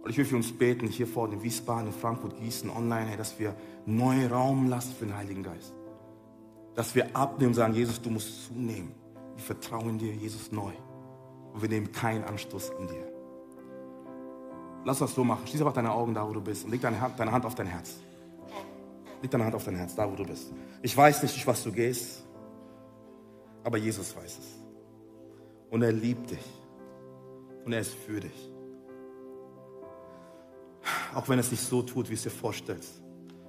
[0.03, 3.17] Und ich will für uns beten, hier vor in Wiesbaden, in Frankfurt, Gießen, online, hey,
[3.17, 3.55] dass wir
[3.85, 5.73] neuen Raum lassen für den Heiligen Geist.
[6.75, 8.91] Dass wir abnehmen und sagen, Jesus, du musst zunehmen.
[9.35, 10.71] Wir vertrauen dir, Jesus, neu.
[11.53, 13.11] Und wir nehmen keinen Anstoß an dir.
[14.83, 15.47] Lass das so machen.
[15.47, 17.55] Schließ einfach deine Augen da, wo du bist und leg deine Hand, deine Hand auf
[17.55, 17.95] dein Herz.
[19.21, 20.53] Leg deine Hand auf dein Herz, da, wo du bist.
[20.83, 22.24] Ich weiß nicht, durch was du gehst,
[23.65, 24.59] aber Jesus weiß es.
[25.71, 26.45] Und er liebt dich.
[27.65, 28.51] Und er ist für dich.
[31.15, 33.01] Auch wenn er es nicht so tut, wie es dir vorstellst.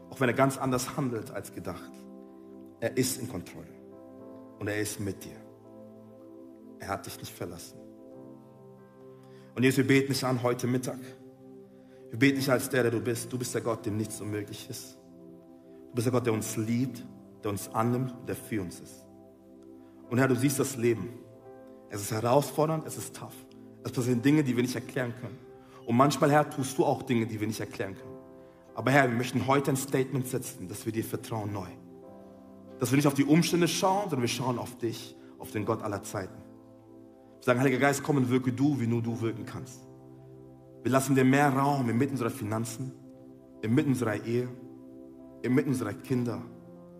[0.08, 1.92] Auch wenn er ganz anders handelt als gedacht.
[2.80, 3.68] Er ist in Kontrolle.
[4.58, 5.36] Und er ist mit dir.
[6.78, 7.78] Er hat dich nicht verlassen.
[9.54, 10.98] Und Jesus, wir beten dich an heute Mittag.
[12.08, 13.30] Wir beten dich als der, der du bist.
[13.30, 14.96] Du bist der Gott, dem nichts unmöglich ist.
[15.90, 17.04] Du bist der Gott, der uns liebt,
[17.44, 19.05] der uns annimmt, der für uns ist.
[20.10, 21.08] Und Herr, du siehst das Leben.
[21.90, 23.34] Es ist herausfordernd, es ist tough.
[23.84, 25.38] Es passieren Dinge, die wir nicht erklären können.
[25.86, 28.16] Und manchmal, Herr, tust du auch Dinge, die wir nicht erklären können.
[28.74, 31.68] Aber Herr, wir möchten heute ein Statement setzen, dass wir dir vertrauen neu.
[32.78, 35.82] Dass wir nicht auf die Umstände schauen, sondern wir schauen auf dich, auf den Gott
[35.82, 36.42] aller Zeiten.
[37.40, 39.86] Sagen, Heiliger Geist, komm und wirke du, wie nur du wirken kannst.
[40.82, 42.92] Wir lassen dir mehr Raum inmitten unserer Finanzen,
[43.62, 44.48] inmitten unserer Ehe,
[45.42, 46.42] inmitten unserer Kinder,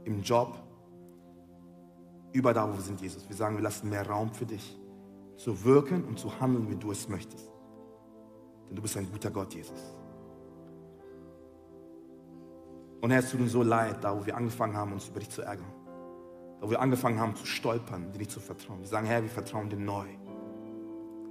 [0.05, 0.57] im Job,
[2.37, 3.29] überall da, wo wir sind, Jesus.
[3.29, 4.79] Wir sagen, wir lassen mehr Raum für dich,
[5.37, 7.51] zu wirken und zu handeln, wie du es möchtest.
[8.69, 9.97] Denn du bist ein guter Gott, Jesus.
[13.01, 15.31] Und Herr, es tut uns so leid, da wo wir angefangen haben, uns über dich
[15.31, 15.73] zu ärgern.
[16.61, 18.81] Da wo wir angefangen haben zu stolpern, dir nicht zu vertrauen.
[18.81, 20.07] Wir sagen, Herr, wir vertrauen dir neu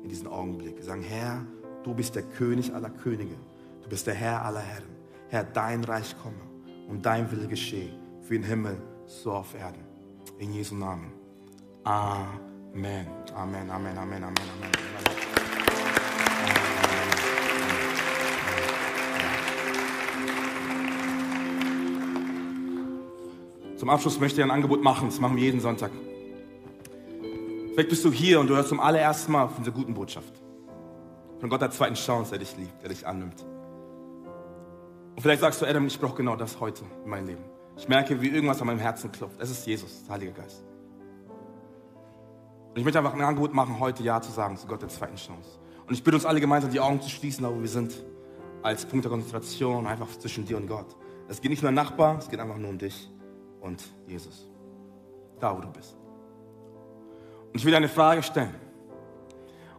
[0.03, 0.77] in diesen Augenblick.
[0.77, 1.45] Wir sagen, Herr,
[1.83, 3.35] du bist der König aller Könige.
[3.81, 4.95] Du bist der Herr aller Herren.
[5.29, 6.41] Herr, dein Reich komme
[6.87, 7.91] und dein Wille geschehe,
[8.27, 9.84] wie im Himmel, so auf Erden.
[10.37, 11.13] In Jesu Namen.
[11.85, 13.07] Amen.
[13.33, 14.33] Amen, Amen, Amen, Amen, Amen.
[23.77, 25.07] Zum Abschluss möchte ich ein Angebot machen.
[25.07, 25.91] Das machen wir jeden Sonntag.
[27.73, 30.33] Vielleicht bist du hier und du hörst zum allerersten Mal von dieser guten Botschaft.
[31.39, 33.45] Von Gott der zweiten Chance, der dich liebt, der dich annimmt.
[35.15, 37.54] Und vielleicht sagst du, Adam, ich brauche genau das heute in meinem Leben.
[37.77, 39.39] Ich merke, wie irgendwas an meinem Herzen klopft.
[39.39, 40.63] Es ist Jesus, der Heilige Geist.
[42.69, 45.15] Und ich möchte einfach ein Angebot machen, heute Ja zu sagen zu Gott der zweiten
[45.15, 45.59] Chance.
[45.87, 47.93] Und ich bitte uns alle gemeinsam, die Augen zu schließen, da wo wir sind,
[48.61, 50.95] als Punkt der Konzentration, einfach zwischen dir und Gott.
[51.27, 53.09] Es geht nicht nur um Nachbar, es geht einfach nur um dich
[53.61, 54.49] und Jesus.
[55.39, 55.95] Da, wo du bist.
[57.47, 58.55] Und ich will dir eine Frage stellen.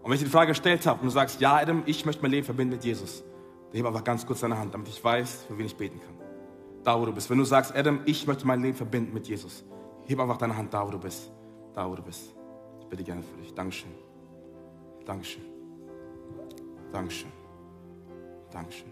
[0.02, 2.22] Und wenn ich dir die Frage gestellt habe und du sagst, ja, Adam, ich möchte
[2.22, 3.24] mein Leben verbinden mit Jesus,
[3.70, 6.15] dann heb einfach ganz kurz deine Hand, damit ich weiß, für wen ich beten kann.
[6.86, 7.28] Da, wo du bist.
[7.28, 9.64] Wenn du sagst, Adam, ich möchte mein Leben verbinden mit Jesus,
[10.04, 11.32] heb einfach deine Hand da, wo du bist.
[11.74, 12.32] Da, wo du bist.
[12.80, 13.52] Ich bitte gerne für dich.
[13.52, 13.90] Dankeschön.
[15.04, 15.42] Dankeschön.
[16.92, 17.32] Dankeschön.
[18.52, 18.90] Dankeschön.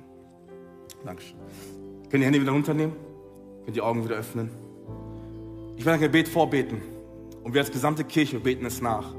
[1.04, 1.38] Dankeschön.
[2.10, 2.96] Könnt die Hände wieder runternehmen?
[3.64, 4.50] Könnt die Augen wieder öffnen?
[5.76, 6.82] Ich werde ein Gebet vorbeten.
[7.44, 9.14] Und wir als gesamte Kirche beten es nach.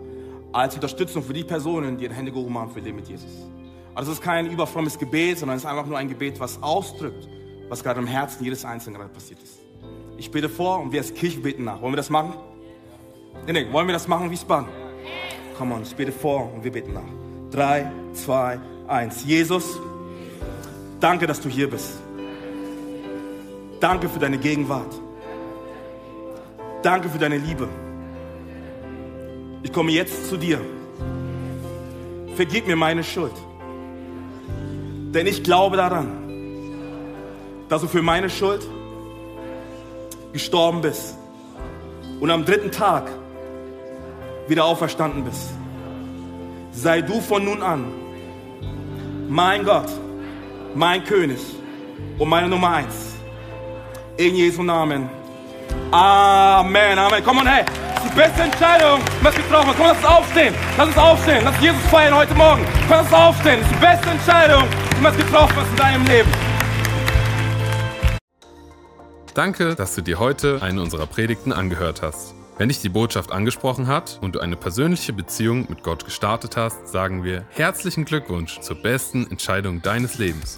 [0.52, 3.48] Als Unterstützung für die Personen, die ihre Hände gehoben haben für ihr Leben mit Jesus.
[3.94, 7.30] Also es ist kein überfrommes Gebet, sondern es ist einfach nur ein Gebet, was ausdrückt,
[7.70, 9.60] was gerade im Herzen jedes Einzelnen gerade passiert ist.
[10.18, 11.82] Ich bete vor und wir als Kirche beten nach.
[11.82, 12.34] Wollen wir das machen?
[13.46, 14.68] Nee, nee, wollen wir das machen, Wiesbaden?
[15.58, 17.04] Komm on, ich bete vor und wir beten nach.
[17.52, 19.24] Drei, zwei, eins.
[19.26, 19.78] Jesus,
[21.00, 22.00] danke, dass du hier bist.
[23.80, 25.00] Danke für deine Gegenwart.
[26.82, 27.68] Danke für deine Liebe.
[29.64, 30.62] Ich komme jetzt zu dir.
[32.36, 33.34] Vergib mir meine Schuld.
[35.14, 36.25] Denn ich glaube daran,
[37.70, 38.62] dass du für meine Schuld
[40.34, 41.18] gestorben bist
[42.20, 43.10] und am dritten Tag
[44.48, 45.50] wieder auferstanden bist.
[46.72, 47.86] Sei du von nun an
[49.28, 49.90] mein Gott,
[50.76, 51.40] mein König
[52.18, 53.14] und meine Nummer eins.
[54.18, 55.10] In Jesu Namen.
[55.92, 57.24] Amen, Amen.
[57.24, 57.66] Komm on, hey.
[57.96, 59.78] Das ist die beste Entscheidung, wir getroffen haben.
[59.78, 60.56] Komm, lass uns aufstehen.
[60.78, 61.42] Lass uns aufstehen.
[61.44, 62.64] Lass Jesus feiern heute Morgen.
[62.88, 63.60] Komm, lass uns aufstehen.
[63.62, 64.64] Das ist die beste Entscheidung,
[64.98, 66.45] die wir getroffen haben in deinem Leben.
[69.36, 72.34] Danke, dass du dir heute eine unserer Predigten angehört hast.
[72.58, 76.88] Wenn dich die Botschaft angesprochen hat und du eine persönliche Beziehung mit Gott gestartet hast,
[76.88, 80.58] sagen wir herzlichen Glückwunsch zur besten Entscheidung deines Lebens.